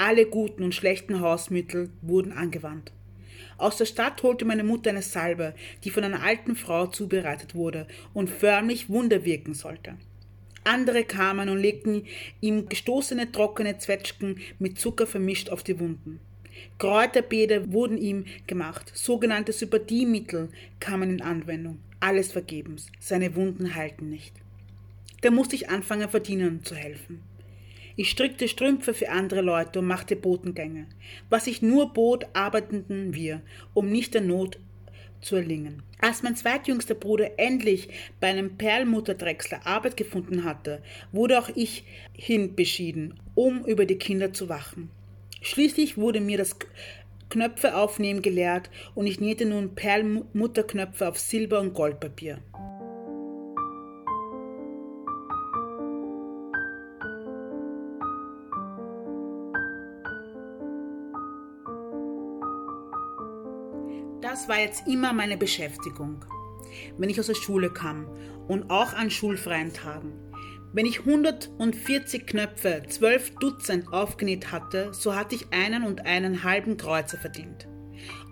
Alle 0.00 0.24
guten 0.24 0.62
und 0.62 0.74
schlechten 0.74 1.20
Hausmittel 1.20 1.90
wurden 2.00 2.32
angewandt. 2.32 2.90
Aus 3.58 3.76
der 3.76 3.84
Stadt 3.84 4.22
holte 4.22 4.46
meine 4.46 4.64
Mutter 4.64 4.88
eine 4.88 5.02
Salbe, 5.02 5.54
die 5.84 5.90
von 5.90 6.02
einer 6.02 6.22
alten 6.22 6.56
Frau 6.56 6.86
zubereitet 6.86 7.54
wurde 7.54 7.86
und 8.14 8.30
förmlich 8.30 8.88
Wunder 8.88 9.26
wirken 9.26 9.52
sollte. 9.52 9.96
Andere 10.64 11.04
kamen 11.04 11.50
und 11.50 11.58
legten 11.58 12.06
ihm 12.40 12.66
gestoßene 12.66 13.30
trockene 13.30 13.76
Zwetschgen 13.76 14.38
mit 14.58 14.78
Zucker 14.78 15.06
vermischt 15.06 15.50
auf 15.50 15.62
die 15.64 15.78
Wunden. 15.78 16.18
Kräuterbäder 16.78 17.70
wurden 17.70 17.98
ihm 17.98 18.24
gemacht, 18.46 18.90
sogenannte 18.94 19.52
Sympathiemittel 19.52 20.48
kamen 20.80 21.10
in 21.10 21.20
Anwendung, 21.20 21.78
alles 22.00 22.32
vergebens, 22.32 22.90
seine 23.00 23.36
Wunden 23.36 23.74
heilten 23.74 24.08
nicht. 24.08 24.32
Da 25.20 25.30
musste 25.30 25.56
ich 25.56 25.68
anfangen, 25.68 26.08
verdienen 26.08 26.64
zu 26.64 26.74
helfen. 26.74 27.20
Ich 28.00 28.12
strickte 28.12 28.48
Strümpfe 28.48 28.94
für 28.94 29.10
andere 29.10 29.42
Leute 29.42 29.80
und 29.80 29.86
machte 29.86 30.16
Botengänge, 30.16 30.86
was 31.28 31.46
ich 31.46 31.60
nur 31.60 31.92
bot, 31.92 32.24
arbeiteten 32.32 33.12
wir, 33.12 33.42
um 33.74 33.90
nicht 33.90 34.14
der 34.14 34.22
Not 34.22 34.58
zu 35.20 35.36
erlingen. 35.36 35.82
Als 36.00 36.22
mein 36.22 36.34
zweitjüngster 36.34 36.94
Bruder 36.94 37.32
endlich 37.38 37.90
bei 38.18 38.28
einem 38.28 38.56
Perlmutterdrechsler 38.56 39.66
Arbeit 39.66 39.98
gefunden 39.98 40.44
hatte, 40.44 40.80
wurde 41.12 41.38
auch 41.38 41.50
ich 41.54 41.84
hinbeschieden, 42.14 43.20
um 43.34 43.66
über 43.66 43.84
die 43.84 43.98
Kinder 43.98 44.32
zu 44.32 44.48
wachen. 44.48 44.88
Schließlich 45.42 45.98
wurde 45.98 46.22
mir 46.22 46.38
das 46.38 46.56
Knöpfe 47.28 47.76
aufnehmen 47.76 48.22
gelehrt 48.22 48.70
und 48.94 49.08
ich 49.08 49.20
nähte 49.20 49.44
nun 49.44 49.74
Perlmutterknöpfe 49.74 51.06
auf 51.06 51.18
Silber- 51.18 51.60
und 51.60 51.74
Goldpapier. 51.74 52.38
Das 64.40 64.48
war 64.48 64.58
jetzt 64.58 64.88
immer 64.88 65.12
meine 65.12 65.36
Beschäftigung, 65.36 66.24
wenn 66.96 67.10
ich 67.10 67.20
aus 67.20 67.26
der 67.26 67.34
Schule 67.34 67.70
kam 67.70 68.06
und 68.48 68.70
auch 68.70 68.94
an 68.94 69.10
schulfreien 69.10 69.74
Tagen. 69.74 70.14
Wenn 70.72 70.86
ich 70.86 71.00
140 71.00 72.26
Knöpfe, 72.26 72.82
12 72.88 73.34
Dutzend 73.34 73.92
aufgenäht 73.92 74.50
hatte, 74.50 74.94
so 74.94 75.14
hatte 75.14 75.34
ich 75.34 75.52
einen 75.52 75.82
und 75.82 76.06
einen 76.06 76.42
halben 76.42 76.78
Kreuzer 76.78 77.18
verdient. 77.18 77.68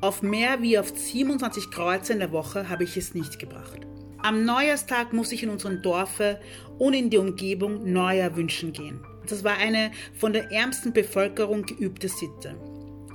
Auf 0.00 0.22
mehr 0.22 0.62
wie 0.62 0.78
auf 0.78 0.96
27 0.96 1.70
Kreuzer 1.70 2.14
in 2.14 2.20
der 2.20 2.32
Woche 2.32 2.70
habe 2.70 2.84
ich 2.84 2.96
es 2.96 3.12
nicht 3.12 3.38
gebracht. 3.38 3.86
Am 4.22 4.46
Neujahrstag 4.46 5.12
muss 5.12 5.30
ich 5.32 5.42
in 5.42 5.50
unserem 5.50 5.82
Dorfe 5.82 6.40
und 6.78 6.94
in 6.94 7.10
die 7.10 7.18
Umgebung 7.18 7.92
Neujahr 7.92 8.34
wünschen 8.34 8.72
gehen. 8.72 9.04
Das 9.26 9.44
war 9.44 9.58
eine 9.58 9.90
von 10.18 10.32
der 10.32 10.50
ärmsten 10.52 10.94
Bevölkerung 10.94 11.66
geübte 11.66 12.08
Sitte. 12.08 12.56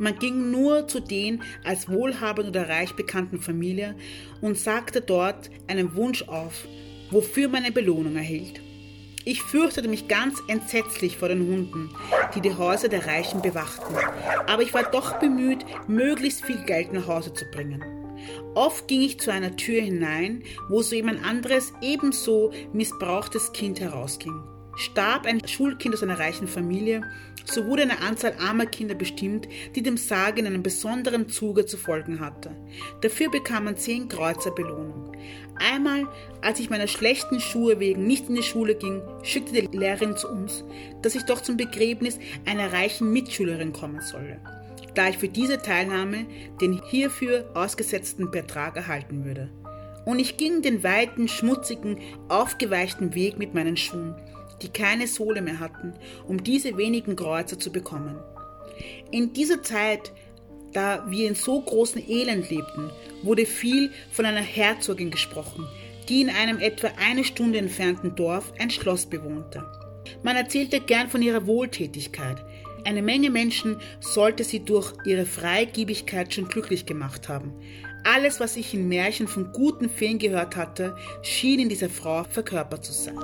Man 0.03 0.19
ging 0.19 0.51
nur 0.51 0.85
zu 0.89 0.99
den 0.99 1.41
als 1.63 1.87
wohlhabend 1.87 2.49
oder 2.49 2.67
reich 2.67 2.93
bekannten 2.93 3.39
Familie 3.39 3.95
und 4.41 4.57
sagte 4.57 4.99
dort 4.99 5.49
einen 5.69 5.95
Wunsch 5.95 6.23
auf, 6.23 6.67
wofür 7.09 7.47
man 7.47 7.63
eine 7.63 7.71
Belohnung 7.71 8.17
erhielt. 8.17 8.59
Ich 9.23 9.41
fürchtete 9.41 9.87
mich 9.87 10.09
ganz 10.09 10.43
entsetzlich 10.49 11.15
vor 11.15 11.29
den 11.29 11.47
Hunden, 11.47 11.89
die 12.35 12.41
die 12.41 12.53
Häuser 12.53 12.89
der 12.89 13.07
Reichen 13.07 13.41
bewachten, 13.41 13.95
aber 14.45 14.61
ich 14.61 14.73
war 14.73 14.83
doch 14.83 15.19
bemüht, 15.19 15.63
möglichst 15.87 16.43
viel 16.43 16.61
Geld 16.65 16.91
nach 16.91 17.07
Hause 17.07 17.33
zu 17.33 17.45
bringen. 17.45 17.81
Oft 18.55 18.89
ging 18.89 19.03
ich 19.03 19.21
zu 19.21 19.31
einer 19.31 19.55
Tür 19.55 19.81
hinein, 19.81 20.43
wo 20.67 20.81
so 20.81 20.95
jemand 20.95 21.23
anderes 21.25 21.71
ebenso 21.81 22.51
missbrauchtes 22.73 23.53
Kind 23.53 23.79
herausging. 23.79 24.43
Starb 24.75 25.27
ein 25.27 25.47
Schulkind 25.47 25.93
aus 25.93 26.03
einer 26.03 26.19
reichen 26.19 26.47
Familie, 26.47 27.03
so 27.45 27.65
wurde 27.65 27.83
eine 27.83 28.01
Anzahl 28.01 28.33
armer 28.39 28.65
Kinder 28.65 28.95
bestimmt, 28.95 29.47
die 29.75 29.83
dem 29.83 29.97
Sarg 29.97 30.37
in 30.37 30.47
einem 30.47 30.63
besonderen 30.63 31.29
Zuge 31.29 31.65
zu 31.65 31.77
folgen 31.77 32.19
hatte. 32.19 32.51
Dafür 33.01 33.29
bekam 33.29 33.65
man 33.65 33.77
zehn 33.77 34.07
Kreuzer 34.07 34.51
Belohnung. 34.51 35.11
Einmal, 35.55 36.07
als 36.41 36.59
ich 36.59 36.69
meiner 36.69 36.87
schlechten 36.87 37.39
Schuhe 37.39 37.79
wegen 37.79 38.05
nicht 38.05 38.29
in 38.29 38.35
die 38.35 38.43
Schule 38.43 38.75
ging, 38.75 39.01
schickte 39.21 39.61
die 39.61 39.77
Lehrerin 39.77 40.17
zu 40.17 40.27
uns, 40.29 40.63
dass 41.01 41.15
ich 41.15 41.23
doch 41.23 41.41
zum 41.41 41.57
Begräbnis 41.57 42.17
einer 42.45 42.73
reichen 42.73 43.11
Mitschülerin 43.11 43.73
kommen 43.73 44.01
solle, 44.01 44.39
da 44.95 45.09
ich 45.09 45.17
für 45.17 45.29
diese 45.29 45.59
Teilnahme 45.59 46.25
den 46.61 46.81
hierfür 46.85 47.49
ausgesetzten 47.53 48.31
Betrag 48.31 48.75
erhalten 48.75 49.25
würde. 49.25 49.49
Und 50.05 50.19
ich 50.19 50.37
ging 50.37 50.61
den 50.61 50.83
weiten, 50.83 51.27
schmutzigen, 51.27 51.99
aufgeweichten 52.27 53.15
Weg 53.15 53.37
mit 53.37 53.53
meinen 53.53 53.77
Schuhen, 53.77 54.15
die 54.61 54.69
keine 54.69 55.07
Sohle 55.07 55.41
mehr 55.41 55.59
hatten, 55.59 55.93
um 56.27 56.43
diese 56.43 56.77
wenigen 56.77 57.15
Kreuzer 57.15 57.59
zu 57.59 57.71
bekommen. 57.71 58.17
In 59.11 59.33
dieser 59.33 59.61
Zeit, 59.61 60.11
da 60.73 61.05
wir 61.09 61.27
in 61.27 61.35
so 61.35 61.61
großem 61.61 62.03
Elend 62.07 62.49
lebten, 62.49 62.89
wurde 63.21 63.45
viel 63.45 63.91
von 64.11 64.25
einer 64.25 64.41
Herzogin 64.41 65.11
gesprochen, 65.11 65.67
die 66.09 66.21
in 66.21 66.29
einem 66.29 66.59
etwa 66.59 66.89
eine 66.99 67.23
Stunde 67.23 67.59
entfernten 67.59 68.15
Dorf 68.15 68.51
ein 68.59 68.69
Schloss 68.69 69.05
bewohnte. 69.05 69.63
Man 70.23 70.35
erzählte 70.35 70.79
gern 70.79 71.09
von 71.09 71.21
ihrer 71.21 71.45
Wohltätigkeit. 71.47 72.43
Eine 72.85 73.01
Menge 73.01 73.29
Menschen 73.29 73.77
sollte 74.01 74.43
sie 74.43 74.59
durch 74.59 74.93
ihre 75.05 75.25
Freigiebigkeit 75.25 76.33
schon 76.33 76.47
glücklich 76.47 76.85
gemacht 76.85 77.29
haben. 77.29 77.53
Alles, 78.03 78.41
was 78.41 78.57
ich 78.57 78.73
in 78.73 78.89
Märchen 78.89 79.29
von 79.29 79.53
guten 79.53 79.89
Feen 79.89 80.19
gehört 80.19 80.57
hatte, 80.57 80.95
schien 81.21 81.59
in 81.59 81.69
dieser 81.69 81.89
Frau 81.89 82.25
verkörpert 82.25 82.83
zu 82.83 82.91
sein. 82.91 83.17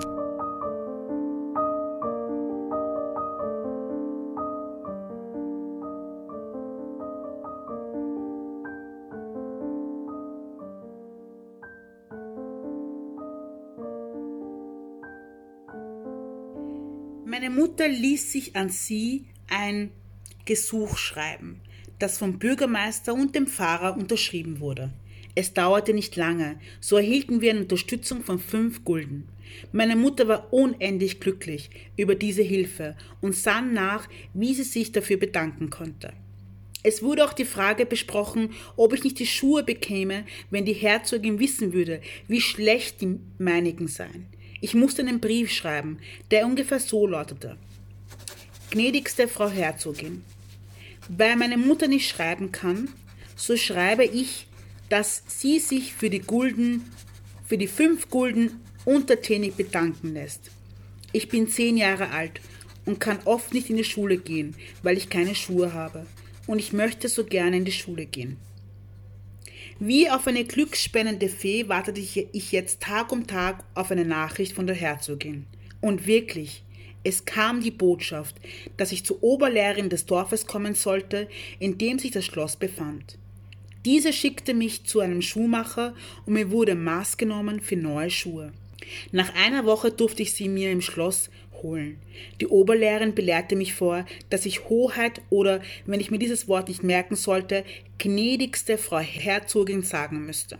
Mutter 17.80 17.94
ließ 17.94 18.34
sich 18.34 18.58
an 18.58 18.68
sie 18.68 19.24
ein 19.48 19.92
Gesuch 20.44 20.98
schreiben, 20.98 21.62
das 21.98 22.18
vom 22.18 22.38
Bürgermeister 22.38 23.14
und 23.14 23.36
dem 23.36 23.48
Pfarrer 23.48 23.96
unterschrieben 23.96 24.60
wurde. 24.60 24.92
Es 25.34 25.54
dauerte 25.54 25.94
nicht 25.94 26.18
lange, 26.18 26.60
so 26.82 26.98
erhielten 26.98 27.40
wir 27.40 27.52
eine 27.52 27.62
Unterstützung 27.62 28.22
von 28.22 28.38
fünf 28.38 28.84
Gulden. 28.84 29.30
Meine 29.72 29.96
Mutter 29.96 30.28
war 30.28 30.52
unendlich 30.52 31.22
glücklich 31.22 31.70
über 31.96 32.16
diese 32.16 32.42
Hilfe 32.42 32.98
und 33.22 33.34
sann 33.34 33.74
nach, 33.74 34.10
wie 34.34 34.54
sie 34.54 34.64
sich 34.64 34.92
dafür 34.92 35.16
bedanken 35.16 35.70
konnte. 35.70 36.12
Es 36.84 37.02
wurde 37.02 37.24
auch 37.24 37.34
die 37.34 37.46
Frage 37.46 37.86
besprochen, 37.86 38.50
ob 38.76 38.92
ich 38.92 39.06
nicht 39.06 39.20
die 39.20 39.26
Schuhe 39.26 39.64
bekäme, 39.64 40.26
wenn 40.50 40.66
die 40.66 40.74
Herzogin 40.74 41.40
wissen 41.40 41.72
würde, 41.72 42.02
wie 42.28 42.42
schlecht 42.42 43.00
die 43.00 43.20
meinigen 43.38 43.88
seien. 43.88 44.26
Ich 44.60 44.74
musste 44.74 45.02
einen 45.02 45.22
Brief 45.22 45.50
schreiben, 45.50 46.00
der 46.30 46.46
ungefähr 46.46 46.82
so 46.82 47.08
lautete. 47.08 47.58
Gnädigste 48.72 49.28
Frau 49.28 49.50
Herzogin, 49.50 50.24
weil 51.08 51.36
meine 51.36 51.58
Mutter 51.58 51.88
nicht 51.88 52.08
schreiben 52.08 52.52
kann, 52.52 52.90
so 53.36 53.58
schreibe 53.58 54.06
ich, 54.06 54.46
dass 54.90 55.24
sie 55.28 55.58
sich 55.58 55.96
für 55.96 56.12
die 56.12 56.20
Gulden, 56.20 56.84
für 57.48 57.58
die 57.58 57.68
fünf 57.68 58.12
Gulden 58.12 58.60
untertänig 58.86 59.56
bedanken 59.56 60.14
lässt. 60.14 60.52
Ich 61.14 61.30
bin 61.30 61.48
zehn 61.48 61.78
Jahre 61.78 62.12
alt 62.12 62.42
und 62.86 63.00
kann 63.00 63.18
oft 63.26 63.56
nicht 63.56 63.72
in 63.72 63.78
die 63.78 63.84
Schule 63.84 64.18
gehen, 64.18 64.56
weil 64.84 64.98
ich 64.98 65.10
keine 65.10 65.34
Schuhe 65.34 65.74
habe. 65.74 66.06
Und 66.46 66.60
ich 66.60 66.72
möchte 66.72 67.10
so 67.10 67.24
gerne 67.26 67.58
in 67.58 67.66
die 67.66 67.72
Schule 67.72 68.06
gehen. 68.06 68.38
Wie 69.80 70.12
auf 70.12 70.28
eine 70.28 70.46
glücksspendende 70.46 71.30
Fee 71.30 71.68
wartete 71.70 72.02
ich 72.02 72.52
jetzt 72.52 72.82
Tag 72.82 73.12
um 73.12 73.26
Tag 73.26 73.64
auf 73.74 73.90
eine 73.90 74.06
Nachricht 74.06 74.54
von 74.54 74.68
der 74.68 74.76
Herzogin. 74.76 75.48
Und 75.82 76.06
wirklich, 76.06 76.64
es 77.04 77.26
kam 77.26 77.62
die 77.62 77.72
Botschaft, 77.72 78.36
dass 78.78 78.92
ich 78.92 79.06
zur 79.06 79.24
Oberlehrerin 79.24 79.90
des 79.90 80.06
Dorfes 80.06 80.46
kommen 80.46 80.76
sollte, 80.76 81.28
in 81.60 81.78
dem 81.78 82.00
sich 82.00 82.12
das 82.12 82.26
Schloss 82.26 82.56
befand. 82.56 83.18
Diese 83.86 84.12
schickte 84.12 84.54
mich 84.54 84.86
zu 84.86 85.00
einem 85.00 85.22
Schuhmacher 85.22 85.94
und 86.26 86.34
mir 86.34 86.52
wurde 86.52 86.76
Maß 86.76 87.18
genommen 87.18 87.62
für 87.62 87.78
neue 87.78 88.10
Schuhe. 88.10 88.52
Nach 89.12 89.34
einer 89.36 89.66
Woche 89.66 89.92
durfte 89.92 90.24
ich 90.24 90.34
sie 90.34 90.50
mir 90.50 90.72
im 90.72 90.82
Schloss 90.82 91.30
holen. 91.64 91.98
Die 92.42 92.48
Oberlehrerin 92.48 93.16
belehrte 93.16 93.56
mich 93.56 93.74
vor, 93.74 94.06
dass 94.30 94.46
ich 94.46 94.68
Hoheit 94.70 95.22
oder, 95.30 95.62
wenn 95.86 96.00
ich 96.00 96.12
mir 96.12 96.20
dieses 96.20 96.48
Wort 96.48 96.68
nicht 96.68 96.84
merken 96.84 97.16
sollte, 97.16 97.64
gnädigste 97.98 98.78
Frau 98.78 99.00
Herzogin 99.00 99.84
sagen 99.84 100.26
müsste. 100.26 100.58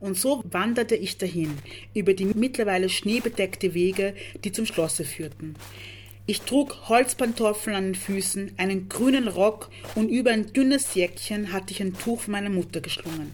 Und 0.00 0.16
so 0.16 0.44
wanderte 0.50 0.94
ich 0.94 1.18
dahin, 1.18 1.58
über 1.94 2.14
die 2.14 2.26
mittlerweile 2.26 2.88
schneebedeckte 2.88 3.74
Wege, 3.74 4.14
die 4.44 4.52
zum 4.52 4.64
Schlosse 4.64 5.04
führten. 5.04 5.56
Ich 6.26 6.42
trug 6.42 6.88
Holzpantoffeln 6.88 7.74
an 7.74 7.84
den 7.84 7.94
Füßen, 7.94 8.52
einen 8.58 8.88
grünen 8.88 9.28
Rock 9.28 9.70
und 9.94 10.10
über 10.10 10.30
ein 10.30 10.52
dünnes 10.52 10.94
Jäckchen 10.94 11.52
hatte 11.52 11.72
ich 11.72 11.80
ein 11.80 11.96
Tuch 11.96 12.20
von 12.20 12.32
meiner 12.32 12.50
Mutter 12.50 12.80
geschlungen. 12.80 13.32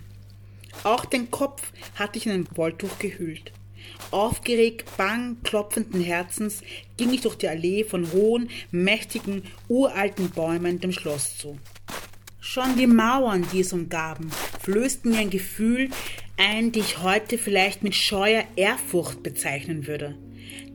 Auch 0.85 1.05
den 1.05 1.31
Kopf 1.31 1.73
hatte 1.97 2.19
ich 2.19 2.27
in 2.27 2.33
ein 2.33 2.49
Wolltuch 2.55 2.99
gehüllt. 2.99 3.53
Aufgeregt, 4.11 4.97
bang, 4.97 5.37
klopfenden 5.43 6.01
Herzens 6.01 6.63
ging 6.97 7.13
ich 7.13 7.23
durch 7.23 7.37
die 7.37 7.49
Allee 7.49 7.85
von 7.85 8.13
hohen, 8.13 8.49
mächtigen, 8.71 9.43
uralten 9.69 10.31
Bäumen 10.31 10.81
dem 10.81 10.93
Schloss 10.93 11.37
zu. 11.37 11.59
Schon 12.41 12.77
die 12.77 12.87
Mauern, 12.87 13.45
die 13.53 13.61
es 13.61 13.73
umgaben, 13.73 14.31
flößten 14.61 15.11
mir 15.11 15.19
ein 15.19 15.31
Gefühl 15.31 15.91
ein, 16.37 16.73
die 16.73 16.81
ich 16.81 17.03
heute 17.03 17.39
vielleicht 17.39 17.83
mit 17.83 17.95
scheuer 17.95 18.45
Ehrfurcht 18.57 19.23
bezeichnen 19.23 19.87
würde. 19.87 20.17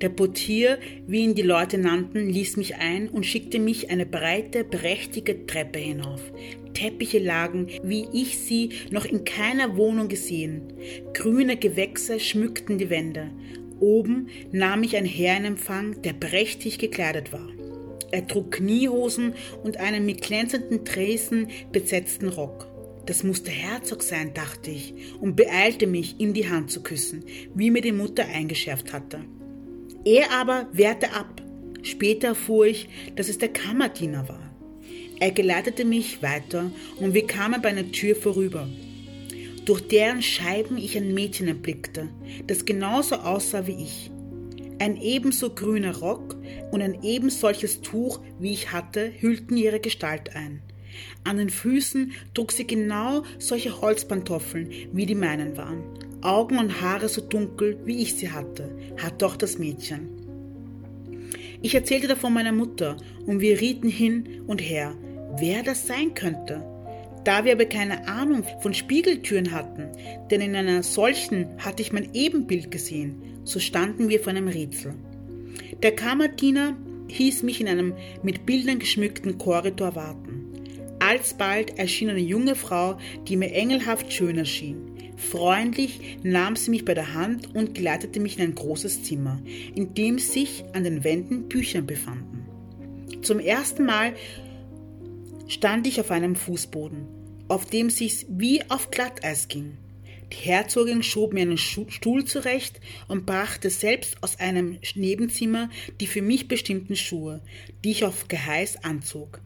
Der 0.01 0.09
Portier, 0.09 0.79
wie 1.07 1.19
ihn 1.19 1.35
die 1.35 1.41
Leute 1.41 1.77
nannten, 1.77 2.29
ließ 2.29 2.55
mich 2.55 2.75
ein 2.75 3.09
und 3.09 3.25
schickte 3.25 3.59
mich 3.59 3.89
eine 3.89 4.05
breite, 4.05 4.63
prächtige 4.63 5.45
Treppe 5.45 5.79
hinauf. 5.79 6.21
Teppiche 6.73 7.19
lagen, 7.19 7.67
wie 7.83 8.07
ich 8.13 8.37
sie 8.37 8.69
noch 8.91 9.05
in 9.05 9.25
keiner 9.25 9.75
Wohnung 9.75 10.07
gesehen. 10.07 10.73
Grüne 11.13 11.57
Gewächse 11.57 12.19
schmückten 12.19 12.77
die 12.77 12.89
Wände. 12.89 13.31
Oben 13.81 14.27
nahm 14.51 14.83
ich 14.83 14.95
ein 14.95 15.05
Herr 15.05 15.37
in 15.37 15.45
Empfang, 15.45 16.01
der 16.01 16.13
prächtig 16.13 16.79
gekleidet 16.79 17.33
war. 17.33 17.47
Er 18.11 18.25
trug 18.25 18.51
Kniehosen 18.51 19.33
und 19.63 19.77
einen 19.77 20.05
mit 20.05 20.21
glänzenden 20.21 20.85
Träsen 20.85 21.49
besetzten 21.71 22.29
Rock. 22.29 22.68
Das 23.09 23.23
muss 23.23 23.41
der 23.41 23.55
Herzog 23.55 24.03
sein, 24.03 24.35
dachte 24.35 24.69
ich, 24.69 24.93
und 25.19 25.35
beeilte 25.35 25.87
mich, 25.87 26.19
ihm 26.19 26.35
die 26.35 26.47
Hand 26.47 26.69
zu 26.69 26.83
küssen, 26.83 27.23
wie 27.55 27.71
mir 27.71 27.81
die 27.81 27.91
Mutter 27.91 28.23
eingeschärft 28.23 28.93
hatte. 28.93 29.21
Er 30.05 30.29
aber 30.29 30.67
wehrte 30.73 31.11
ab. 31.13 31.41
Später 31.81 32.27
erfuhr 32.27 32.67
ich, 32.67 32.87
dass 33.15 33.27
es 33.27 33.39
der 33.39 33.49
Kammerdiener 33.49 34.29
war. 34.29 34.53
Er 35.19 35.31
geleitete 35.31 35.85
mich 35.85 36.21
weiter 36.21 36.71
und 36.97 37.15
wir 37.15 37.25
kamen 37.25 37.63
bei 37.63 37.69
einer 37.69 37.91
Tür 37.91 38.15
vorüber, 38.15 38.69
durch 39.65 39.87
deren 39.87 40.21
Scheiben 40.21 40.77
ich 40.77 40.95
ein 40.95 41.11
Mädchen 41.11 41.47
erblickte, 41.47 42.09
das 42.45 42.63
genauso 42.63 43.15
aussah 43.15 43.65
wie 43.65 43.85
ich. 43.85 44.11
Ein 44.77 45.01
ebenso 45.01 45.49
grüner 45.49 45.97
Rock 45.97 46.37
und 46.69 46.83
ein 46.83 47.01
ebensolches 47.01 47.81
Tuch, 47.81 48.19
wie 48.39 48.53
ich 48.53 48.71
hatte, 48.71 49.11
hüllten 49.19 49.57
ihre 49.57 49.79
Gestalt 49.79 50.35
ein. 50.35 50.61
An 51.23 51.37
den 51.37 51.49
Füßen 51.49 52.11
trug 52.33 52.51
sie 52.51 52.67
genau 52.67 53.23
solche 53.37 53.81
Holzpantoffeln, 53.81 54.69
wie 54.93 55.05
die 55.05 55.15
meinen 55.15 55.57
waren. 55.57 55.83
Augen 56.21 56.57
und 56.57 56.81
Haare 56.81 57.07
so 57.07 57.21
dunkel, 57.21 57.79
wie 57.85 58.01
ich 58.01 58.15
sie 58.15 58.31
hatte, 58.31 58.75
hat 58.97 59.21
doch 59.21 59.35
das 59.35 59.57
Mädchen. 59.57 60.09
Ich 61.61 61.75
erzählte 61.75 62.07
davon 62.07 62.33
meiner 62.33 62.51
Mutter 62.51 62.97
und 63.25 63.41
wir 63.41 63.59
rieten 63.59 63.89
hin 63.89 64.41
und 64.47 64.61
her, 64.61 64.95
wer 65.37 65.63
das 65.63 65.87
sein 65.87 66.13
könnte. 66.13 66.63
Da 67.25 67.43
wir 67.43 67.51
aber 67.51 67.65
keine 67.65 68.07
Ahnung 68.07 68.43
von 68.61 68.73
Spiegeltüren 68.73 69.51
hatten, 69.51 69.89
denn 70.31 70.41
in 70.41 70.55
einer 70.55 70.83
solchen 70.83 71.47
hatte 71.57 71.81
ich 71.81 71.91
mein 71.91 72.13
Ebenbild 72.13 72.71
gesehen, 72.71 73.21
so 73.43 73.59
standen 73.59 74.07
wir 74.07 74.21
vor 74.21 74.31
einem 74.31 74.47
Rätsel. 74.47 74.93
Der 75.83 75.95
Kammerdiener 75.95 76.77
hieß 77.09 77.43
mich 77.43 77.59
in 77.59 77.67
einem 77.67 77.93
mit 78.23 78.45
Bildern 78.45 78.79
geschmückten 78.79 79.37
Korridor 79.37 79.95
warten. 79.95 80.38
Alsbald 81.09 81.79
erschien 81.79 82.11
eine 82.11 82.19
junge 82.19 82.53
Frau, 82.53 82.99
die 83.27 83.35
mir 83.35 83.51
engelhaft 83.51 84.13
schön 84.13 84.37
erschien. 84.37 84.77
Freundlich 85.17 86.19
nahm 86.21 86.55
sie 86.55 86.69
mich 86.69 86.85
bei 86.85 86.93
der 86.93 87.15
Hand 87.15 87.55
und 87.55 87.73
geleitete 87.73 88.19
mich 88.19 88.37
in 88.37 88.43
ein 88.43 88.53
großes 88.53 89.01
Zimmer, 89.01 89.41
in 89.73 89.95
dem 89.95 90.19
sich 90.19 90.63
an 90.73 90.83
den 90.83 91.03
Wänden 91.03 91.49
Bücher 91.49 91.81
befanden. 91.81 92.45
Zum 93.23 93.39
ersten 93.39 93.85
Mal 93.85 94.13
stand 95.47 95.87
ich 95.87 95.99
auf 95.99 96.11
einem 96.11 96.35
Fußboden, 96.35 97.07
auf 97.47 97.65
dem 97.65 97.89
sich's 97.89 98.27
wie 98.29 98.61
auf 98.69 98.91
Glatteis 98.91 99.47
ging. 99.47 99.79
Die 100.31 100.45
Herzogin 100.45 101.01
schob 101.01 101.33
mir 101.33 101.41
einen 101.41 101.57
Stuhl 101.57 102.23
zurecht 102.25 102.81
und 103.07 103.25
brachte 103.25 103.71
selbst 103.71 104.21
aus 104.21 104.39
einem 104.39 104.77
Nebenzimmer 104.93 105.71
die 105.99 106.05
für 106.05 106.21
mich 106.21 106.47
bestimmten 106.47 106.95
Schuhe, 106.95 107.41
die 107.83 107.89
ich 107.89 108.05
auf 108.05 108.27
Geheiß 108.27 108.83
anzog. 108.83 109.41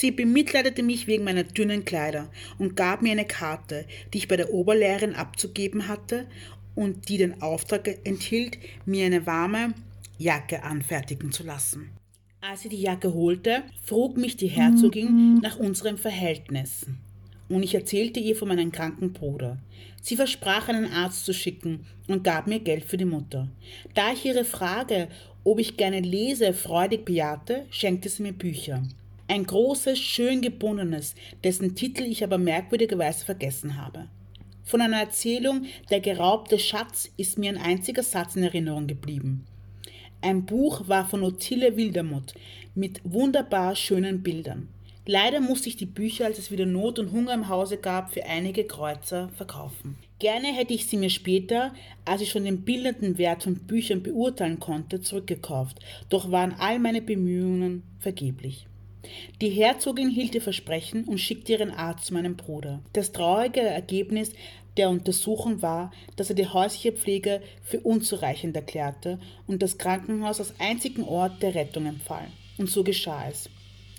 Sie 0.00 0.12
bemitleidete 0.12 0.84
mich 0.84 1.08
wegen 1.08 1.24
meiner 1.24 1.42
dünnen 1.42 1.84
Kleider 1.84 2.30
und 2.56 2.76
gab 2.76 3.02
mir 3.02 3.10
eine 3.10 3.24
Karte, 3.24 3.84
die 4.14 4.18
ich 4.18 4.28
bei 4.28 4.36
der 4.36 4.54
Oberlehrerin 4.54 5.16
abzugeben 5.16 5.88
hatte 5.88 6.28
und 6.76 7.08
die 7.08 7.18
den 7.18 7.42
Auftrag 7.42 8.06
enthielt, 8.06 8.58
mir 8.86 9.06
eine 9.06 9.26
warme 9.26 9.74
Jacke 10.16 10.62
anfertigen 10.62 11.32
zu 11.32 11.42
lassen. 11.42 11.90
Als 12.40 12.60
sie 12.60 12.68
die 12.68 12.80
Jacke 12.80 13.12
holte, 13.12 13.64
frug 13.82 14.16
mich 14.16 14.36
die 14.36 14.46
Herzogin 14.46 15.40
nach 15.42 15.58
unserem 15.58 15.98
Verhältnis. 15.98 16.86
Und 17.48 17.64
ich 17.64 17.74
erzählte 17.74 18.20
ihr 18.20 18.36
von 18.36 18.46
meinem 18.46 18.70
kranken 18.70 19.12
Bruder. 19.12 19.58
Sie 20.00 20.14
versprach, 20.14 20.68
einen 20.68 20.92
Arzt 20.92 21.24
zu 21.24 21.34
schicken 21.34 21.86
und 22.06 22.22
gab 22.22 22.46
mir 22.46 22.60
Geld 22.60 22.84
für 22.84 22.98
die 22.98 23.04
Mutter. 23.04 23.48
Da 23.94 24.12
ich 24.12 24.24
ihre 24.24 24.44
Frage, 24.44 25.08
ob 25.42 25.58
ich 25.58 25.76
gerne 25.76 25.98
lese, 25.98 26.52
freudig 26.52 27.04
bejahte, 27.04 27.66
schenkte 27.70 28.08
sie 28.08 28.22
mir 28.22 28.32
Bücher. 28.32 28.84
Ein 29.30 29.44
großes, 29.44 29.98
schön 29.98 30.40
gebundenes, 30.40 31.14
dessen 31.44 31.74
Titel 31.74 32.04
ich 32.04 32.24
aber 32.24 32.38
merkwürdigerweise 32.38 33.26
vergessen 33.26 33.76
habe. 33.76 34.08
Von 34.64 34.80
einer 34.80 35.00
Erzählung 35.00 35.66
Der 35.90 36.00
geraubte 36.00 36.58
Schatz 36.58 37.10
ist 37.18 37.36
mir 37.36 37.50
ein 37.50 37.58
einziger 37.58 38.02
Satz 38.02 38.36
in 38.36 38.44
Erinnerung 38.44 38.86
geblieben. 38.86 39.44
Ein 40.22 40.46
Buch 40.46 40.88
war 40.88 41.06
von 41.06 41.22
Ottilie 41.22 41.76
Wildermuth 41.76 42.32
mit 42.74 43.02
wunderbar 43.04 43.76
schönen 43.76 44.22
Bildern. 44.22 44.68
Leider 45.04 45.40
musste 45.40 45.68
ich 45.68 45.76
die 45.76 45.84
Bücher, 45.84 46.24
als 46.24 46.38
es 46.38 46.50
wieder 46.50 46.66
Not 46.66 46.98
und 46.98 47.12
Hunger 47.12 47.34
im 47.34 47.48
Hause 47.50 47.76
gab, 47.76 48.14
für 48.14 48.24
einige 48.24 48.64
Kreuzer 48.64 49.28
verkaufen. 49.36 49.96
Gerne 50.20 50.48
hätte 50.54 50.72
ich 50.72 50.86
sie 50.86 50.96
mir 50.96 51.10
später, 51.10 51.74
als 52.06 52.22
ich 52.22 52.30
schon 52.30 52.44
den 52.44 52.62
bildenden 52.62 53.18
Wert 53.18 53.42
von 53.42 53.56
Büchern 53.56 54.02
beurteilen 54.02 54.58
konnte, 54.58 55.02
zurückgekauft, 55.02 55.80
doch 56.08 56.30
waren 56.30 56.54
all 56.58 56.78
meine 56.78 57.02
Bemühungen 57.02 57.82
vergeblich. 57.98 58.67
Die 59.40 59.50
Herzogin 59.50 60.10
hielt 60.10 60.34
ihr 60.34 60.42
Versprechen 60.42 61.04
und 61.04 61.18
schickte 61.18 61.52
ihren 61.52 61.70
Arzt 61.70 62.06
zu 62.06 62.14
meinem 62.14 62.36
Bruder. 62.36 62.80
Das 62.92 63.12
traurige 63.12 63.60
Ergebnis 63.60 64.32
der 64.76 64.90
Untersuchung 64.90 65.60
war, 65.62 65.92
dass 66.16 66.30
er 66.30 66.36
die 66.36 66.46
häusliche 66.46 66.92
Pflege 66.92 67.42
für 67.62 67.80
unzureichend 67.80 68.56
erklärte 68.56 69.18
und 69.46 69.62
das 69.62 69.78
Krankenhaus 69.78 70.38
als 70.40 70.54
einzigen 70.58 71.04
Ort 71.04 71.42
der 71.42 71.54
Rettung 71.54 71.86
empfahl. 71.86 72.28
Und 72.58 72.70
so 72.70 72.82
geschah 72.84 73.28
es. 73.28 73.48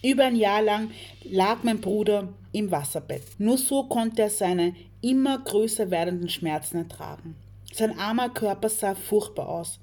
Über 0.02 0.26
ein 0.26 0.38
Jahr 0.38 0.62
lang 0.62 0.92
lag 1.24 1.64
mein 1.64 1.82
Bruder 1.82 2.30
im 2.54 2.72
Wasserbett. 2.72 3.24
Nur 3.38 3.58
so 3.58 3.84
konnte 3.84 4.22
er 4.24 4.30
seine 4.30 4.74
immer 5.02 5.38
größer 5.40 5.92
werdenden 5.92 6.30
Schmerzen 6.30 6.78
ertragen. 6.78 7.36
Sein 7.74 7.98
armer 7.98 8.30
Körper 8.30 8.70
sah 8.70 8.96
furchtbar 8.96 9.50
aus. 9.50 9.80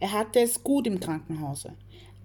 Er 0.00 0.12
hatte 0.12 0.40
es 0.40 0.62
gut 0.64 0.86
im 0.86 0.98
Krankenhause. 0.98 1.74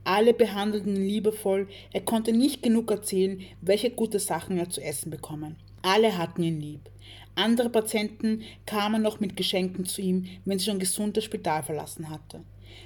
Alle 0.05 0.33
behandelten 0.33 0.95
ihn 0.95 1.07
liebevoll. 1.07 1.67
Er 1.91 2.01
konnte 2.01 2.31
nicht 2.31 2.63
genug 2.63 2.91
erzählen, 2.91 3.41
welche 3.59 3.89
gute 3.89 4.19
Sachen 4.19 4.57
er 4.57 4.69
zu 4.69 4.81
essen 4.81 5.09
bekommen. 5.09 5.57
Alle 5.81 6.17
hatten 6.17 6.43
ihn 6.43 6.61
lieb. 6.61 6.89
Andere 7.33 7.69
Patienten 7.69 8.43
kamen 8.65 9.01
noch 9.01 9.19
mit 9.19 9.35
Geschenken 9.35 9.83
zu 9.85 10.01
ihm, 10.01 10.25
wenn 10.45 10.57
sie 10.57 10.65
schon 10.65 10.79
gesund 10.79 11.17
das 11.17 11.25
Spital 11.25 11.63
verlassen 11.63 12.09
hatte. 12.09 12.41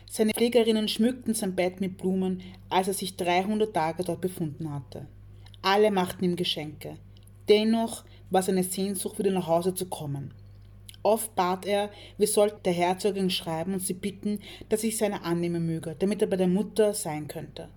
Seine 0.09 0.31
Pflegerinnen 0.33 0.87
schmückten 0.87 1.33
sein 1.33 1.55
Bett 1.55 1.81
mit 1.81 1.97
Blumen, 1.97 2.41
als 2.69 2.87
er 2.87 2.93
sich 2.93 3.15
300 3.17 3.73
Tage 3.73 4.03
dort 4.03 4.21
befunden 4.21 4.73
hatte. 4.73 5.05
Alle 5.61 5.91
machten 5.91 6.23
ihm 6.23 6.35
Geschenke. 6.35 6.97
Dennoch 7.49 8.05
war 8.29 8.43
seine 8.43 8.63
Sehnsucht, 8.63 9.19
wieder 9.19 9.31
nach 9.31 9.47
Hause 9.47 9.75
zu 9.75 9.87
kommen. 9.87 10.33
Oft 11.03 11.33
bat 11.35 11.65
er, 11.65 11.89
wir 12.17 12.27
sollten 12.27 12.63
der 12.63 12.73
Herzogin 12.73 13.29
schreiben 13.29 13.73
und 13.73 13.79
sie 13.79 13.93
bitten, 13.93 14.39
dass 14.67 14.83
ich 14.83 14.97
seine 14.97 15.23
annehmen 15.23 15.65
möge, 15.65 15.95
damit 15.97 16.21
er 16.21 16.27
bei 16.27 16.35
der 16.35 16.47
Mutter 16.47 16.93
sein 16.93 17.27
könnte. 17.27 17.69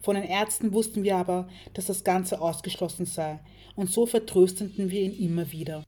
Von 0.00 0.14
den 0.14 0.24
Ärzten 0.24 0.72
wussten 0.72 1.02
wir 1.02 1.16
aber, 1.16 1.48
dass 1.74 1.86
das 1.86 2.04
Ganze 2.04 2.40
ausgeschlossen 2.40 3.06
sei, 3.06 3.40
und 3.74 3.90
so 3.90 4.06
vertrösteten 4.06 4.90
wir 4.90 5.02
ihn 5.02 5.18
immer 5.18 5.50
wieder. 5.52 5.84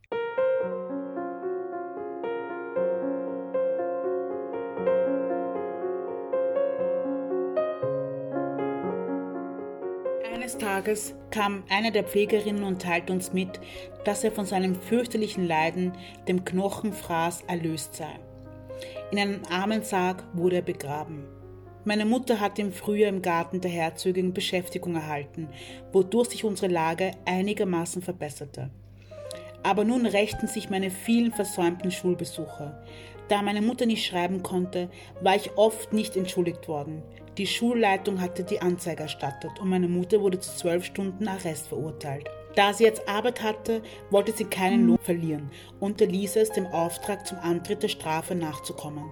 Eines 10.41 10.57
Tages 10.57 11.15
kam 11.31 11.65
eine 11.69 11.93
der 11.93 12.03
Pflegerinnen 12.03 12.65
und 12.65 12.81
teilte 12.81 13.13
uns 13.13 13.35
mit, 13.35 13.61
dass 14.07 14.25
er 14.25 14.33
von 14.33 14.47
seinem 14.47 14.75
fürchterlichen 14.75 15.47
Leiden, 15.47 15.93
dem 16.29 16.47
Knochenfraß, 16.47 17.43
erlöst 17.47 17.95
sei. 17.97 18.09
In 19.11 19.19
einem 19.19 19.43
Armensarg 19.51 20.25
wurde 20.33 20.57
er 20.57 20.63
begraben. 20.63 21.27
Meine 21.85 22.07
Mutter 22.07 22.41
hatte 22.41 22.63
im 22.63 22.73
Frühjahr 22.73 23.11
im 23.11 23.21
Garten 23.21 23.61
der 23.61 23.71
Herzogin 23.71 24.33
Beschäftigung 24.33 24.95
erhalten, 24.95 25.47
wodurch 25.93 26.31
sich 26.31 26.43
unsere 26.43 26.73
Lage 26.73 27.11
einigermaßen 27.27 28.01
verbesserte. 28.01 28.71
Aber 29.63 29.85
nun 29.85 30.07
rächten 30.07 30.47
sich 30.47 30.71
meine 30.71 30.91
vielen 30.91 31.33
versäumten 31.33 31.91
Schulbesuche. 31.91 32.83
Da 33.29 33.43
meine 33.43 33.61
Mutter 33.61 33.85
nicht 33.85 34.07
schreiben 34.07 34.43
konnte, 34.43 34.89
war 35.21 35.37
ich 35.37 35.59
oft 35.59 35.93
nicht 35.93 36.17
entschuldigt 36.17 36.67
worden. 36.67 37.03
Die 37.41 37.47
Schulleitung 37.47 38.21
hatte 38.21 38.45
die 38.45 38.61
Anzeige 38.61 39.05
erstattet 39.05 39.53
und 39.61 39.71
meine 39.71 39.89
Mutter 39.89 40.21
wurde 40.21 40.39
zu 40.41 40.55
zwölf 40.55 40.85
Stunden 40.85 41.27
Arrest 41.27 41.69
verurteilt. 41.69 42.29
Da 42.55 42.75
sie 42.75 42.85
jetzt 42.85 43.09
Arbeit 43.09 43.43
hatte, 43.43 43.81
wollte 44.11 44.33
sie 44.33 44.45
keinen 44.45 44.87
Lohn 44.87 44.99
verlieren 44.99 45.51
und 45.79 46.03
erließ 46.03 46.37
es, 46.37 46.51
dem 46.51 46.67
Auftrag 46.67 47.27
zum 47.27 47.39
Antritt 47.39 47.83
der 47.83 47.89
Strafe 47.89 48.35
nachzukommen. 48.35 49.11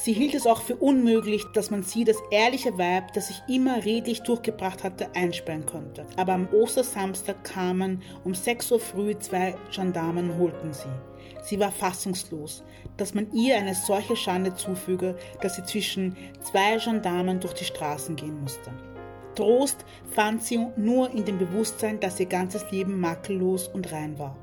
Sie 0.00 0.12
hielt 0.12 0.34
es 0.34 0.46
auch 0.46 0.62
für 0.62 0.76
unmöglich, 0.76 1.44
dass 1.54 1.72
man 1.72 1.82
sie, 1.82 2.04
das 2.04 2.18
ehrliche 2.30 2.78
Weib, 2.78 3.12
das 3.14 3.28
sich 3.28 3.42
immer 3.48 3.84
redlich 3.84 4.22
durchgebracht 4.22 4.84
hatte, 4.84 5.08
einsperren 5.16 5.66
konnte. 5.66 6.06
Aber 6.16 6.34
am 6.34 6.48
Ostersamstag 6.52 7.42
kamen 7.42 8.02
um 8.22 8.32
6 8.32 8.70
Uhr 8.70 8.78
früh 8.78 9.18
zwei 9.18 9.56
Gendarmen 9.74 10.30
und 10.30 10.38
holten 10.38 10.72
sie. 10.72 10.88
Sie 11.42 11.58
war 11.58 11.72
fassungslos, 11.72 12.62
dass 12.96 13.12
man 13.12 13.32
ihr 13.32 13.56
eine 13.56 13.74
solche 13.74 14.14
Schande 14.14 14.54
zufüge, 14.54 15.16
dass 15.40 15.56
sie 15.56 15.64
zwischen 15.64 16.16
zwei 16.48 16.78
Gendarmen 16.78 17.40
durch 17.40 17.54
die 17.54 17.64
Straßen 17.64 18.14
gehen 18.14 18.40
musste. 18.40 18.70
Trost 19.34 19.84
fand 20.10 20.44
sie 20.44 20.64
nur 20.76 21.10
in 21.10 21.24
dem 21.24 21.38
Bewusstsein, 21.38 21.98
dass 21.98 22.20
ihr 22.20 22.26
ganzes 22.26 22.70
Leben 22.70 23.00
makellos 23.00 23.66
und 23.66 23.90
rein 23.90 24.16
war. 24.16 24.36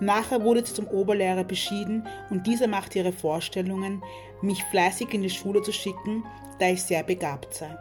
Nachher 0.00 0.42
wurde 0.42 0.64
sie 0.64 0.74
zum 0.74 0.88
Oberlehrer 0.88 1.44
beschieden 1.44 2.06
und 2.30 2.46
dieser 2.46 2.66
machte 2.66 2.98
ihre 2.98 3.12
Vorstellungen, 3.12 4.02
mich 4.40 4.64
fleißig 4.64 5.12
in 5.12 5.22
die 5.22 5.30
Schule 5.30 5.60
zu 5.62 5.72
schicken, 5.72 6.24
da 6.58 6.68
ich 6.68 6.82
sehr 6.82 7.02
begabt 7.02 7.54
sei. 7.54 7.76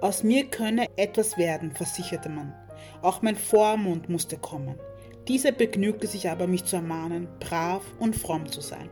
Aus 0.00 0.22
mir 0.22 0.46
könne 0.46 0.86
etwas 0.96 1.36
werden, 1.36 1.72
versicherte 1.72 2.28
man. 2.28 2.54
Auch 3.02 3.22
mein 3.22 3.34
Vormund 3.34 4.08
musste 4.08 4.38
kommen. 4.38 4.76
Dieser 5.26 5.50
begnügte 5.50 6.06
sich 6.06 6.30
aber, 6.30 6.46
mich 6.46 6.64
zu 6.64 6.76
ermahnen, 6.76 7.28
brav 7.40 7.82
und 7.98 8.14
fromm 8.14 8.46
zu 8.46 8.60
sein. 8.60 8.88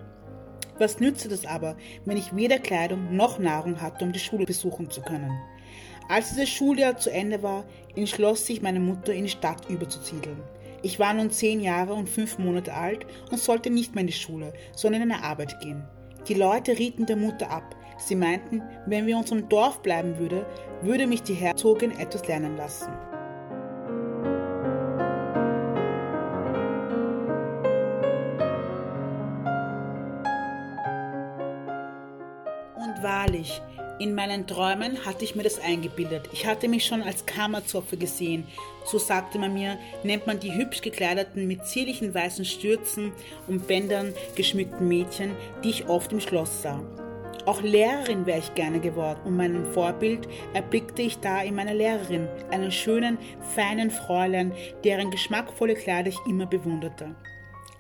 Was 0.79 1.01
nützte 1.01 1.29
das 1.29 1.47
aber, 1.47 1.77
wenn 2.05 2.17
ich 2.17 2.35
weder 2.35 2.59
Kleidung 2.59 3.17
noch 3.17 3.39
Nahrung 3.39 3.81
hatte, 3.81 4.05
um 4.05 4.13
die 4.13 4.19
Schule 4.19 4.45
besuchen 4.45 4.91
zu 4.91 5.01
können? 5.01 5.33
Als 6.09 6.31
dieses 6.31 6.51
Schuljahr 6.51 6.97
zu 6.97 7.11
Ende 7.11 7.43
war, 7.43 7.65
entschloss 7.95 8.47
sich 8.47 8.61
meine 8.61 8.81
Mutter, 8.81 9.15
in 9.15 9.25
die 9.25 9.31
Stadt 9.31 9.71
überzusiedeln. 9.71 10.43
Ich 10.83 10.99
war 10.99 11.15
nun 11.15 11.31
zehn 11.31 11.61
Jahre 11.61 11.95
und 11.95 12.09
fünf 12.09 12.39
Monate 12.39 12.75
alt 12.75 13.07
und 13.31 13.39
sollte 13.39 13.71
nicht 13.71 13.95
mehr 13.95 14.03
in 14.03 14.09
die 14.09 14.13
Schule, 14.13 14.53
sondern 14.75 15.03
in 15.03 15.13
eine 15.13 15.23
Arbeit 15.23 15.61
gehen. 15.61 15.85
Die 16.29 16.35
Leute 16.35 16.79
rieten 16.79 17.07
der 17.07 17.17
Mutter 17.17 17.51
ab. 17.51 17.77
Sie 17.99 18.17
meinten, 18.17 18.63
wenn 18.87 19.07
wir 19.07 19.17
uns 19.17 19.31
im 19.31 19.49
Dorf 19.49 19.81
bleiben 19.81 20.19
würde, 20.19 20.45
würde 20.83 21.07
mich 21.07 21.23
die 21.23 21.35
Herzogin 21.35 21.93
etwas 21.93 22.27
lernen 22.27 22.57
lassen. 22.57 22.91
Und 32.75 33.03
wahrlich, 33.03 33.63
in 33.99 34.15
meinen 34.15 34.47
Träumen 34.47 35.05
hatte 35.05 35.25
ich 35.25 35.35
mir 35.35 35.43
das 35.43 35.59
eingebildet. 35.59 36.29
Ich 36.33 36.47
hatte 36.47 36.69
mich 36.69 36.85
schon 36.85 37.03
als 37.03 37.27
Kammerzopfe 37.27 37.97
gesehen. 37.97 38.47
So 38.85 38.99
sagte 38.99 39.39
man 39.39 39.55
mir, 39.55 39.79
nennt 40.03 40.27
man 40.27 40.39
die 40.39 40.55
hübsch 40.55 40.83
gekleideten, 40.83 41.47
mit 41.47 41.67
zierlichen 41.67 42.15
weißen 42.15 42.45
Stürzen 42.45 43.13
und 43.47 43.67
Bändern 43.67 44.15
geschmückten 44.35 44.87
Mädchen, 44.87 45.33
die 45.65 45.71
ich 45.71 45.89
oft 45.89 46.13
im 46.13 46.21
Schloss 46.21 46.63
sah. 46.63 46.83
Auch 47.47 47.63
Lehrerin 47.63 48.27
wäre 48.27 48.41
ich 48.41 48.55
gerne 48.55 48.81
geworden 48.81 49.21
und 49.25 49.37
mein 49.37 49.67
Vorbild 49.67 50.27
erblickte 50.53 51.03
ich 51.03 51.19
da 51.21 51.43
in 51.43 51.55
meiner 51.55 51.75
Lehrerin, 51.75 52.29
einer 52.51 52.73
schönen, 52.73 53.19
feinen 53.55 53.93
Fräulein, 53.93 54.53
deren 54.83 55.13
geschmackvolle 55.13 55.75
Kleider 55.75 56.09
ich 56.09 56.19
immer 56.27 56.47
bewunderte. 56.47 57.15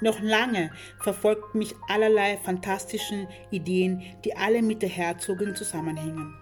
Noch 0.00 0.20
lange 0.20 0.70
verfolgten 1.00 1.58
mich 1.58 1.74
allerlei 1.88 2.38
fantastische 2.42 3.28
Ideen, 3.50 4.02
die 4.24 4.36
alle 4.36 4.62
mit 4.62 4.82
der 4.82 4.88
Herzogin 4.88 5.54
zusammenhingen. 5.54 6.34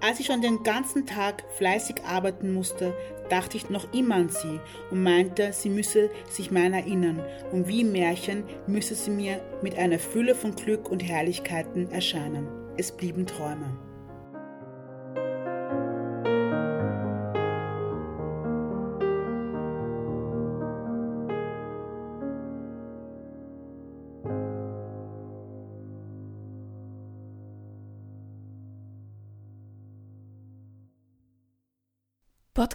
Als 0.00 0.20
ich 0.20 0.26
schon 0.26 0.42
den 0.42 0.62
ganzen 0.62 1.06
Tag 1.06 1.42
fleißig 1.56 2.04
arbeiten 2.04 2.54
musste, 2.54 2.94
dachte 3.30 3.56
ich 3.56 3.68
noch 3.68 3.92
immer 3.92 4.14
an 4.14 4.28
sie 4.28 4.60
und 4.92 5.02
meinte, 5.02 5.52
sie 5.52 5.70
müsse 5.70 6.10
sich 6.30 6.52
meiner 6.52 6.78
erinnern 6.78 7.20
und 7.50 7.66
wie 7.66 7.82
Märchen 7.82 8.44
müsse 8.68 8.94
sie 8.94 9.10
mir 9.10 9.40
mit 9.60 9.76
einer 9.76 9.98
Fülle 9.98 10.36
von 10.36 10.54
Glück 10.54 10.88
und 10.88 11.00
Herrlichkeiten 11.00 11.90
erscheinen. 11.90 12.46
Es 12.76 12.92
blieben 12.92 13.26
Träume. 13.26 13.87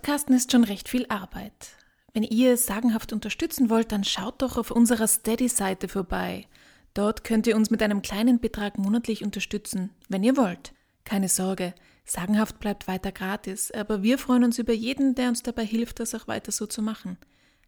Podcasten 0.04 0.36
ist 0.36 0.52
schon 0.52 0.66
recht 0.66 0.90
viel 0.90 1.06
Arbeit. 1.08 1.78
Wenn 2.12 2.24
ihr 2.24 2.58
sagenhaft 2.58 3.14
unterstützen 3.14 3.70
wollt, 3.70 3.94
dann 3.94 4.04
schaut 4.04 4.42
doch 4.42 4.58
auf 4.58 4.70
unserer 4.70 5.08
Steady-Seite 5.08 5.88
vorbei. 5.88 6.46
Dort 6.94 7.24
könnt 7.24 7.48
ihr 7.48 7.56
uns 7.56 7.70
mit 7.70 7.82
einem 7.82 8.02
kleinen 8.02 8.42
Betrag 8.42 8.78
monatlich 8.78 9.24
unterstützen, 9.24 9.92
wenn 10.10 10.22
ihr 10.26 10.36
wollt. 10.36 10.74
Keine 11.06 11.30
Sorge, 11.30 11.74
sagenhaft 12.04 12.60
bleibt 12.60 12.90
weiter 12.90 13.14
gratis, 13.14 13.72
aber 13.72 14.04
wir 14.04 14.18
freuen 14.18 14.44
uns 14.44 14.60
über 14.60 14.74
jeden, 14.74 15.16
der 15.16 15.30
uns 15.30 15.42
dabei 15.42 15.66
hilft, 15.66 16.02
das 16.02 16.14
auch 16.14 16.28
weiter 16.28 16.52
so 16.52 16.66
zu 16.66 16.82
machen. 16.82 17.18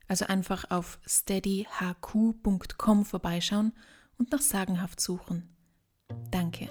Also 0.09 0.25
einfach 0.25 0.69
auf 0.69 0.99
steadyhq.com 1.07 3.05
vorbeischauen 3.05 3.71
und 4.17 4.33
nach 4.33 4.41
sagenhaft 4.41 4.99
suchen. 4.99 5.55
Danke. 6.31 6.67